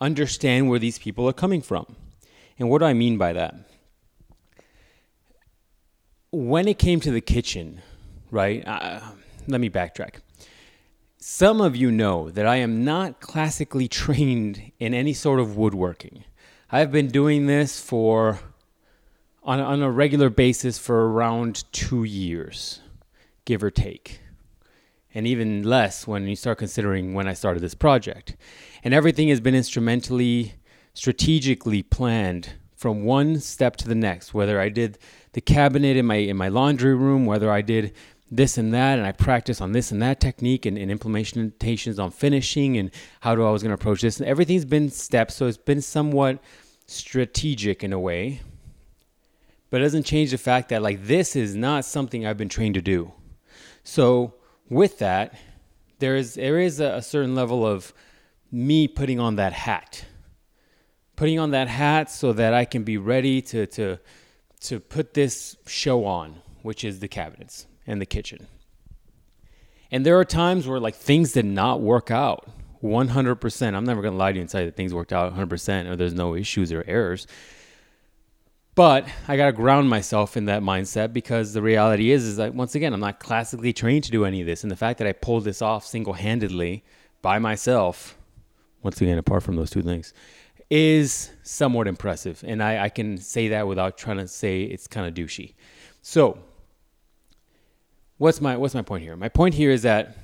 understand 0.00 0.70
where 0.70 0.78
these 0.78 0.98
people 0.98 1.28
are 1.28 1.34
coming 1.34 1.60
from. 1.60 1.96
And 2.58 2.70
what 2.70 2.78
do 2.78 2.86
I 2.86 2.94
mean 2.94 3.18
by 3.18 3.34
that? 3.34 3.54
When 6.32 6.68
it 6.68 6.78
came 6.78 7.00
to 7.00 7.10
the 7.10 7.20
kitchen, 7.20 7.80
right? 8.30 8.66
Uh, 8.66 9.00
let 9.46 9.60
me 9.60 9.70
backtrack. 9.70 10.16
Some 11.18 11.60
of 11.60 11.74
you 11.74 11.90
know 11.90 12.30
that 12.30 12.46
I 12.46 12.56
am 12.56 12.84
not 12.84 13.20
classically 13.20 13.88
trained 14.02 14.72
in 14.78 14.94
any 14.94 15.12
sort 15.12 15.40
of 15.40 15.56
woodworking. 15.56 16.24
I've 16.70 16.90
been 16.90 17.08
doing 17.08 17.46
this 17.46 17.80
for 17.80 18.40
on, 19.46 19.60
on 19.60 19.82
a 19.82 19.90
regular 19.90 20.28
basis 20.28 20.76
for 20.76 21.08
around 21.10 21.64
two 21.72 22.02
years, 22.02 22.80
give 23.44 23.62
or 23.62 23.70
take. 23.70 24.20
And 25.14 25.26
even 25.26 25.62
less 25.62 26.06
when 26.06 26.26
you 26.26 26.36
start 26.36 26.58
considering 26.58 27.14
when 27.14 27.28
I 27.28 27.32
started 27.32 27.60
this 27.60 27.74
project. 27.74 28.36
And 28.82 28.92
everything 28.92 29.28
has 29.28 29.40
been 29.40 29.54
instrumentally, 29.54 30.54
strategically 30.92 31.82
planned 31.82 32.54
from 32.74 33.04
one 33.04 33.40
step 33.40 33.76
to 33.76 33.88
the 33.88 33.94
next. 33.94 34.34
Whether 34.34 34.60
I 34.60 34.68
did 34.68 34.98
the 35.36 35.42
cabinet 35.42 35.98
in 35.98 36.06
my 36.06 36.14
in 36.14 36.34
my 36.34 36.48
laundry 36.48 36.94
room, 36.94 37.26
whether 37.26 37.50
I 37.50 37.60
did 37.60 37.92
this 38.30 38.56
and 38.56 38.72
that, 38.72 38.98
and 38.98 39.06
I 39.06 39.12
practice 39.12 39.60
on 39.60 39.72
this 39.72 39.92
and 39.92 40.00
that 40.00 40.18
technique 40.18 40.64
and, 40.64 40.78
and 40.78 40.90
implementations 40.90 42.02
on 42.02 42.10
finishing 42.10 42.78
and 42.78 42.90
how 43.20 43.34
do 43.34 43.44
I 43.44 43.50
was 43.50 43.62
going 43.62 43.68
to 43.68 43.74
approach 43.74 44.00
this. 44.00 44.18
And 44.18 44.26
everything's 44.26 44.64
been 44.64 44.88
steps, 44.88 45.34
so 45.34 45.46
it's 45.46 45.58
been 45.58 45.82
somewhat 45.82 46.38
strategic 46.86 47.84
in 47.84 47.92
a 47.92 48.00
way, 48.00 48.40
but 49.68 49.82
it 49.82 49.84
doesn't 49.84 50.04
change 50.04 50.30
the 50.30 50.38
fact 50.38 50.70
that 50.70 50.80
like 50.80 51.04
this 51.04 51.36
is 51.36 51.54
not 51.54 51.84
something 51.84 52.24
I've 52.24 52.38
been 52.38 52.48
trained 52.48 52.76
to 52.76 52.80
do. 52.80 53.12
So 53.84 54.36
with 54.70 55.00
that, 55.00 55.34
there 55.98 56.16
is 56.16 56.32
there 56.32 56.58
is 56.58 56.80
a, 56.80 56.94
a 56.94 57.02
certain 57.02 57.34
level 57.34 57.66
of 57.66 57.92
me 58.50 58.88
putting 58.88 59.20
on 59.20 59.36
that 59.36 59.52
hat, 59.52 60.06
putting 61.14 61.38
on 61.38 61.50
that 61.50 61.68
hat 61.68 62.10
so 62.10 62.32
that 62.32 62.54
I 62.54 62.64
can 62.64 62.84
be 62.84 62.96
ready 62.96 63.42
to 63.42 63.66
to 63.66 63.98
to 64.68 64.80
put 64.80 65.14
this 65.14 65.56
show 65.66 66.04
on, 66.04 66.36
which 66.62 66.84
is 66.84 67.00
the 67.00 67.08
cabinets 67.08 67.66
and 67.86 68.00
the 68.00 68.06
kitchen. 68.06 68.46
And 69.90 70.04
there 70.04 70.18
are 70.18 70.24
times 70.24 70.66
where 70.66 70.80
like 70.80 70.94
things 70.94 71.32
did 71.32 71.44
not 71.44 71.80
work 71.80 72.10
out 72.10 72.48
100%. 72.82 73.74
I'm 73.74 73.84
never 73.84 74.02
going 74.02 74.12
to 74.12 74.18
lie 74.18 74.32
to 74.32 74.36
you 74.36 74.42
and 74.42 74.50
say 74.50 74.64
that 74.64 74.76
things 74.76 74.92
worked 74.92 75.12
out 75.12 75.34
100% 75.34 75.86
or 75.88 75.96
there's 75.96 76.14
no 76.14 76.34
issues 76.34 76.72
or 76.72 76.84
errors. 76.86 77.26
But 78.74 79.08
I 79.26 79.38
got 79.38 79.46
to 79.46 79.52
ground 79.52 79.88
myself 79.88 80.36
in 80.36 80.44
that 80.46 80.62
mindset 80.62 81.12
because 81.12 81.54
the 81.54 81.62
reality 81.62 82.10
is 82.10 82.24
is 82.24 82.36
that 82.36 82.54
once 82.54 82.74
again, 82.74 82.92
I'm 82.92 83.00
not 83.00 83.20
classically 83.20 83.72
trained 83.72 84.04
to 84.04 84.10
do 84.10 84.24
any 84.26 84.40
of 84.42 84.46
this 84.46 84.62
and 84.62 84.70
the 84.70 84.76
fact 84.76 84.98
that 84.98 85.06
I 85.06 85.12
pulled 85.12 85.44
this 85.44 85.62
off 85.62 85.86
single-handedly 85.86 86.84
by 87.22 87.38
myself, 87.38 88.18
once 88.82 89.00
again 89.00 89.16
apart 89.16 89.42
from 89.42 89.56
those 89.56 89.70
two 89.70 89.82
things, 89.82 90.12
is 90.70 91.30
somewhat 91.42 91.86
impressive. 91.86 92.42
And 92.46 92.62
I, 92.62 92.84
I 92.84 92.88
can 92.88 93.18
say 93.18 93.48
that 93.48 93.68
without 93.68 93.96
trying 93.96 94.18
to 94.18 94.28
say 94.28 94.62
it's 94.62 94.86
kind 94.86 95.06
of 95.06 95.14
douchey. 95.14 95.54
So, 96.02 96.38
what's 98.18 98.40
my 98.40 98.56
what's 98.56 98.74
my 98.74 98.82
point 98.82 99.02
here? 99.04 99.16
My 99.16 99.28
point 99.28 99.54
here 99.54 99.70
is 99.70 99.82
that 99.82 100.16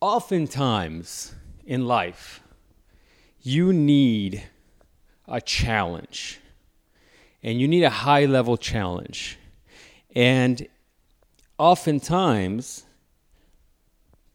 oftentimes 0.00 1.34
in 1.64 1.86
life 1.86 2.40
you 3.40 3.72
need 3.72 4.42
a 5.28 5.40
challenge. 5.40 6.40
And 7.42 7.60
you 7.60 7.68
need 7.68 7.84
a 7.84 7.90
high 7.90 8.24
level 8.24 8.56
challenge. 8.56 9.38
And 10.14 10.66
oftentimes 11.58 12.84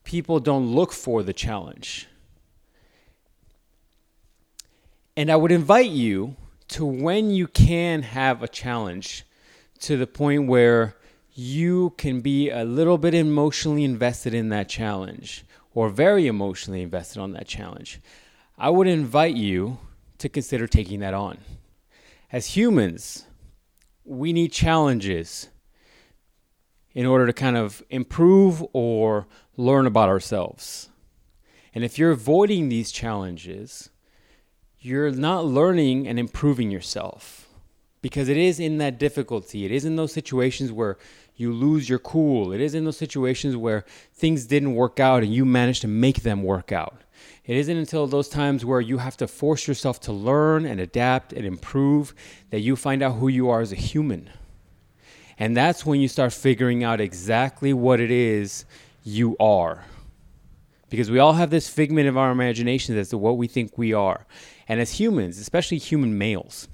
people 0.03 0.39
don't 0.39 0.67
look 0.67 0.91
for 0.91 1.23
the 1.23 1.33
challenge. 1.33 2.07
And 5.19 5.29
I 5.29 5.35
would 5.35 5.51
invite 5.51 5.91
you 5.91 6.37
to 6.69 6.85
when 6.85 7.29
you 7.29 7.45
can 7.45 8.03
have 8.03 8.41
a 8.41 8.47
challenge 8.47 9.25
to 9.79 9.97
the 9.97 10.07
point 10.07 10.47
where 10.47 10.95
you 11.33 11.93
can 11.97 12.21
be 12.21 12.49
a 12.49 12.63
little 12.63 12.97
bit 12.97 13.13
emotionally 13.13 13.83
invested 13.83 14.33
in 14.33 14.47
that 14.47 14.69
challenge 14.69 15.43
or 15.73 15.89
very 15.89 16.25
emotionally 16.27 16.81
invested 16.81 17.19
on 17.19 17.33
that 17.33 17.47
challenge. 17.47 17.99
I 18.57 18.69
would 18.69 18.87
invite 18.87 19.35
you 19.35 19.79
to 20.19 20.29
consider 20.29 20.67
taking 20.67 21.01
that 21.01 21.13
on. 21.13 21.39
As 22.31 22.55
humans, 22.55 23.25
we 24.05 24.31
need 24.31 24.53
challenges 24.53 25.49
in 26.93 27.05
order 27.05 27.27
to 27.27 27.33
kind 27.33 27.57
of 27.57 27.83
improve 27.89 28.65
or 28.71 29.27
learn 29.57 29.85
about 29.85 30.07
ourselves. 30.07 30.87
And 31.75 31.83
if 31.83 31.99
you're 31.99 32.11
avoiding 32.11 32.69
these 32.69 32.89
challenges, 32.89 33.89
you're 34.79 35.11
not 35.11 35.45
learning 35.45 36.07
and 36.07 36.17
improving 36.17 36.71
yourself 36.71 37.47
because 38.01 38.29
it 38.29 38.37
is 38.37 38.59
in 38.59 38.77
that 38.77 38.97
difficulty, 38.97 39.65
it 39.65 39.71
is 39.71 39.85
in 39.85 39.95
those 39.95 40.13
situations 40.13 40.71
where 40.71 40.97
you 41.35 41.51
lose 41.53 41.89
your 41.89 41.99
cool, 41.99 42.51
it 42.51 42.61
is 42.61 42.75
in 42.75 42.85
those 42.85 42.97
situations 42.97 43.55
where 43.55 43.85
things 44.13 44.45
didn't 44.45 44.75
work 44.75 44.99
out 44.99 45.23
and 45.23 45.33
you 45.33 45.45
managed 45.45 45.81
to 45.81 45.87
make 45.87 46.21
them 46.23 46.43
work 46.43 46.71
out. 46.71 47.01
It 47.45 47.57
isn't 47.57 47.77
until 47.77 48.07
those 48.07 48.29
times 48.29 48.63
where 48.63 48.81
you 48.81 48.99
have 48.99 49.17
to 49.17 49.27
force 49.27 49.67
yourself 49.67 49.99
to 50.01 50.13
learn 50.13 50.65
and 50.65 50.79
adapt 50.79 51.33
and 51.33 51.45
improve 51.45 52.13
that 52.51 52.59
you 52.59 52.75
find 52.75 53.01
out 53.01 53.15
who 53.15 53.27
you 53.27 53.49
are 53.49 53.61
as 53.61 53.71
a 53.71 53.75
human. 53.75 54.29
And 55.37 55.55
that's 55.55 55.85
when 55.85 55.99
you 55.99 56.07
start 56.07 56.33
figuring 56.33 56.83
out 56.83 57.01
exactly 57.01 57.73
what 57.73 57.99
it 57.99 58.11
is 58.11 58.65
you 59.03 59.35
are. 59.39 59.85
Because 60.89 61.09
we 61.09 61.19
all 61.19 61.33
have 61.33 61.49
this 61.49 61.69
figment 61.69 62.07
of 62.07 62.17
our 62.17 62.31
imaginations 62.31 62.97
as 62.97 63.09
to 63.09 63.17
what 63.17 63.37
we 63.37 63.47
think 63.47 63.77
we 63.77 63.93
are. 63.93 64.25
And 64.69 64.79
as 64.79 64.91
humans, 64.91 65.37
especially 65.39 65.79
human 65.79 66.17
males, 66.17 66.69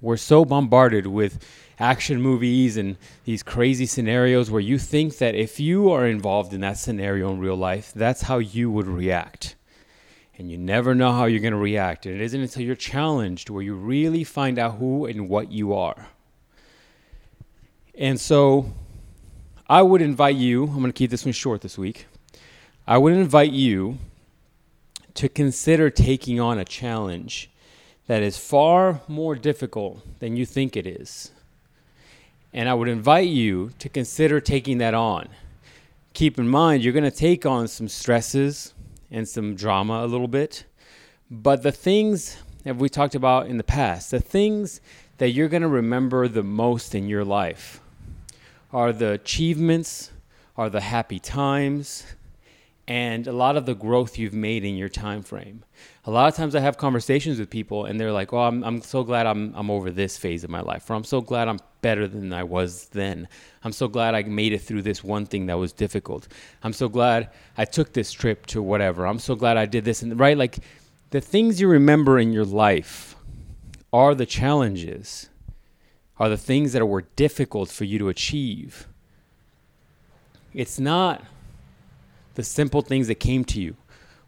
we're 0.00 0.16
so 0.16 0.44
bombarded 0.44 1.06
with 1.06 1.44
action 1.78 2.20
movies 2.20 2.76
and 2.76 2.96
these 3.24 3.44
crazy 3.44 3.86
scenarios 3.86 4.50
where 4.50 4.60
you 4.60 4.78
think 4.78 5.18
that 5.18 5.36
if 5.36 5.60
you 5.60 5.90
are 5.90 6.06
involved 6.06 6.52
in 6.52 6.62
that 6.62 6.78
scenario 6.78 7.30
in 7.30 7.38
real 7.38 7.56
life, 7.56 7.92
that's 7.94 8.22
how 8.22 8.38
you 8.38 8.70
would 8.70 8.88
react 8.88 9.54
and 10.38 10.50
you 10.50 10.56
never 10.56 10.94
know 10.94 11.12
how 11.12 11.24
you're 11.24 11.40
going 11.40 11.52
to 11.52 11.58
react. 11.58 12.06
And 12.06 12.14
it 12.14 12.20
isn't 12.20 12.40
until 12.40 12.62
you're 12.62 12.76
challenged 12.76 13.50
where 13.50 13.62
you 13.62 13.74
really 13.74 14.22
find 14.22 14.58
out 14.58 14.76
who 14.76 15.04
and 15.04 15.28
what 15.28 15.50
you 15.50 15.74
are. 15.74 16.06
And 17.96 18.20
so 18.20 18.72
I 19.68 19.82
would 19.82 20.00
invite 20.00 20.36
you, 20.36 20.64
I'm 20.64 20.78
going 20.78 20.86
to 20.86 20.92
keep 20.92 21.10
this 21.10 21.24
one 21.24 21.32
short 21.32 21.60
this 21.60 21.76
week. 21.76 22.06
I 22.86 22.98
would 22.98 23.14
invite 23.14 23.50
you 23.50 23.98
to 25.18 25.28
consider 25.28 25.90
taking 25.90 26.40
on 26.40 26.58
a 26.58 26.64
challenge 26.64 27.50
that 28.06 28.22
is 28.22 28.38
far 28.38 29.00
more 29.08 29.34
difficult 29.34 30.00
than 30.20 30.36
you 30.36 30.46
think 30.46 30.76
it 30.76 30.86
is. 30.86 31.32
And 32.52 32.68
I 32.68 32.74
would 32.74 32.88
invite 32.88 33.28
you 33.28 33.72
to 33.80 33.88
consider 33.88 34.40
taking 34.40 34.78
that 34.78 34.94
on. 34.94 35.28
Keep 36.14 36.38
in 36.38 36.48
mind, 36.48 36.82
you're 36.82 36.92
going 36.92 37.02
to 37.04 37.10
take 37.10 37.44
on 37.44 37.68
some 37.68 37.88
stresses, 37.88 38.74
and 39.10 39.28
some 39.28 39.54
drama 39.54 40.04
a 40.04 40.06
little 40.06 40.28
bit. 40.28 40.64
But 41.30 41.62
the 41.62 41.72
things 41.72 42.38
that 42.64 42.76
we 42.76 42.88
talked 42.88 43.14
about 43.14 43.46
in 43.46 43.56
the 43.56 43.64
past, 43.64 44.10
the 44.10 44.20
things 44.20 44.80
that 45.18 45.30
you're 45.30 45.48
going 45.48 45.62
to 45.62 45.68
remember 45.68 46.28
the 46.28 46.42
most 46.42 46.94
in 46.94 47.08
your 47.08 47.24
life 47.24 47.80
are 48.72 48.92
the 48.92 49.12
achievements, 49.12 50.12
are 50.56 50.70
the 50.70 50.80
happy 50.80 51.18
times, 51.18 52.04
and 52.88 53.26
a 53.26 53.32
lot 53.32 53.58
of 53.58 53.66
the 53.66 53.74
growth 53.74 54.18
you've 54.18 54.32
made 54.32 54.64
in 54.64 54.74
your 54.74 54.88
time 54.88 55.22
frame. 55.22 55.62
A 56.06 56.10
lot 56.10 56.26
of 56.26 56.34
times 56.34 56.54
I 56.54 56.60
have 56.60 56.78
conversations 56.78 57.38
with 57.38 57.50
people 57.50 57.84
and 57.84 58.00
they're 58.00 58.12
like, 58.12 58.32
"Oh, 58.32 58.38
I'm 58.38 58.64
I'm 58.64 58.80
so 58.80 59.04
glad 59.04 59.26
I'm 59.26 59.52
I'm 59.54 59.70
over 59.70 59.90
this 59.90 60.16
phase 60.16 60.42
of 60.42 60.48
my 60.48 60.62
life." 60.62 60.88
Or 60.88 60.94
I'm 60.94 61.04
so 61.04 61.20
glad 61.20 61.48
I'm 61.48 61.60
better 61.82 62.08
than 62.08 62.32
I 62.32 62.44
was 62.44 62.86
then. 62.86 63.28
I'm 63.62 63.72
so 63.72 63.88
glad 63.88 64.14
I 64.14 64.22
made 64.22 64.54
it 64.54 64.62
through 64.62 64.82
this 64.82 65.04
one 65.04 65.26
thing 65.26 65.46
that 65.46 65.58
was 65.58 65.74
difficult. 65.74 66.28
I'm 66.62 66.72
so 66.72 66.88
glad 66.88 67.28
I 67.58 67.66
took 67.66 67.92
this 67.92 68.10
trip 68.10 68.46
to 68.46 68.62
whatever. 68.62 69.06
I'm 69.06 69.18
so 69.18 69.34
glad 69.34 69.58
I 69.58 69.66
did 69.66 69.84
this 69.84 70.00
and 70.00 70.18
right 70.18 70.36
like 70.36 70.58
the 71.10 71.20
things 71.20 71.60
you 71.60 71.68
remember 71.68 72.18
in 72.18 72.32
your 72.32 72.46
life 72.46 73.16
are 73.92 74.14
the 74.14 74.26
challenges. 74.26 75.28
Are 76.18 76.30
the 76.30 76.38
things 76.38 76.72
that 76.72 76.84
were 76.84 77.02
difficult 77.14 77.68
for 77.68 77.84
you 77.84 77.98
to 78.00 78.08
achieve. 78.08 78.88
It's 80.52 80.80
not 80.80 81.22
the 82.38 82.44
simple 82.44 82.82
things 82.82 83.08
that 83.08 83.16
came 83.16 83.44
to 83.44 83.60
you. 83.60 83.76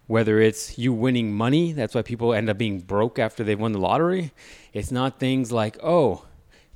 Whether 0.08 0.40
it's 0.40 0.76
you 0.76 0.92
winning 0.92 1.32
money, 1.32 1.70
that's 1.70 1.94
why 1.94 2.02
people 2.02 2.34
end 2.34 2.50
up 2.50 2.58
being 2.58 2.80
broke 2.80 3.20
after 3.20 3.44
they've 3.44 3.58
won 3.58 3.70
the 3.70 3.78
lottery. 3.78 4.32
It's 4.72 4.90
not 4.90 5.20
things 5.20 5.52
like, 5.52 5.78
oh, 5.80 6.24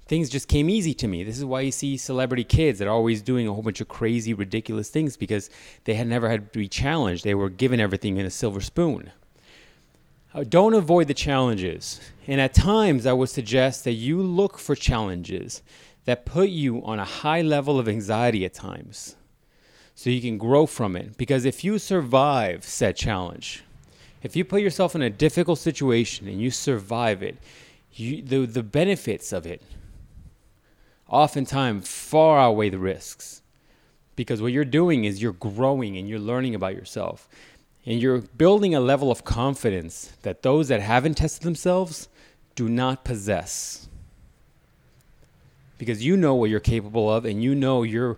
things 0.06 0.30
just 0.30 0.46
came 0.46 0.70
easy 0.70 0.94
to 0.94 1.08
me. 1.08 1.24
This 1.24 1.36
is 1.36 1.44
why 1.44 1.62
you 1.62 1.72
see 1.72 1.96
celebrity 1.96 2.44
kids 2.44 2.78
that 2.78 2.86
are 2.86 2.92
always 2.92 3.20
doing 3.20 3.48
a 3.48 3.52
whole 3.52 3.64
bunch 3.64 3.80
of 3.80 3.88
crazy, 3.88 4.32
ridiculous 4.32 4.90
things 4.90 5.16
because 5.16 5.50
they 5.82 5.94
had 5.94 6.06
never 6.06 6.28
had 6.28 6.52
to 6.52 6.58
be 6.60 6.68
challenged. 6.68 7.24
They 7.24 7.34
were 7.34 7.50
given 7.50 7.80
everything 7.80 8.16
in 8.16 8.26
a 8.26 8.30
silver 8.30 8.60
spoon. 8.60 9.10
Uh, 10.32 10.44
don't 10.44 10.74
avoid 10.74 11.08
the 11.08 11.14
challenges. 11.14 12.00
And 12.28 12.40
at 12.40 12.54
times, 12.54 13.06
I 13.06 13.12
would 13.12 13.28
suggest 13.28 13.82
that 13.82 13.94
you 13.94 14.22
look 14.22 14.56
for 14.56 14.76
challenges 14.76 15.62
that 16.04 16.26
put 16.26 16.50
you 16.50 16.80
on 16.84 17.00
a 17.00 17.04
high 17.04 17.42
level 17.42 17.80
of 17.80 17.88
anxiety 17.88 18.44
at 18.44 18.54
times 18.54 19.16
so 19.94 20.10
you 20.10 20.20
can 20.20 20.38
grow 20.38 20.66
from 20.66 20.96
it. 20.96 21.16
Because 21.16 21.44
if 21.44 21.64
you 21.64 21.78
survive 21.78 22.64
said 22.64 22.96
challenge, 22.96 23.62
if 24.22 24.34
you 24.34 24.44
put 24.44 24.62
yourself 24.62 24.94
in 24.94 25.02
a 25.02 25.10
difficult 25.10 25.58
situation 25.58 26.26
and 26.26 26.40
you 26.40 26.50
survive 26.50 27.22
it, 27.22 27.36
you, 27.92 28.22
the, 28.22 28.46
the 28.46 28.62
benefits 28.62 29.32
of 29.32 29.46
it 29.46 29.62
oftentimes 31.08 31.88
far 31.88 32.38
outweigh 32.38 32.70
the 32.70 32.78
risks. 32.78 33.42
Because 34.16 34.40
what 34.40 34.52
you're 34.52 34.64
doing 34.64 35.04
is 35.04 35.20
you're 35.20 35.32
growing 35.32 35.96
and 35.96 36.08
you're 36.08 36.18
learning 36.18 36.54
about 36.54 36.74
yourself. 36.74 37.28
And 37.86 38.00
you're 38.00 38.22
building 38.22 38.74
a 38.74 38.80
level 38.80 39.10
of 39.10 39.24
confidence 39.24 40.12
that 40.22 40.42
those 40.42 40.68
that 40.68 40.80
haven't 40.80 41.14
tested 41.14 41.42
themselves 41.42 42.08
do 42.54 42.68
not 42.68 43.04
possess. 43.04 43.88
Because 45.76 46.04
you 46.04 46.16
know 46.16 46.34
what 46.34 46.50
you're 46.50 46.60
capable 46.60 47.12
of 47.12 47.24
and 47.24 47.42
you 47.42 47.54
know 47.54 47.82
your 47.82 48.16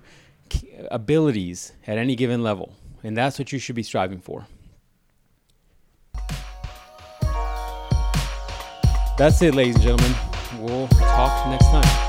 abilities 0.90 1.72
at 1.86 1.98
any 1.98 2.16
given 2.16 2.42
level. 2.42 2.72
And 3.02 3.16
that's 3.16 3.38
what 3.38 3.52
you 3.52 3.58
should 3.58 3.76
be 3.76 3.82
striving 3.82 4.20
for. 4.20 4.46
That's 9.18 9.40
it, 9.40 9.54
ladies 9.54 9.76
and 9.76 9.84
gentlemen. 9.84 10.14
We'll 10.60 10.88
talk 10.88 11.48
next 11.48 11.66
time. 11.66 12.05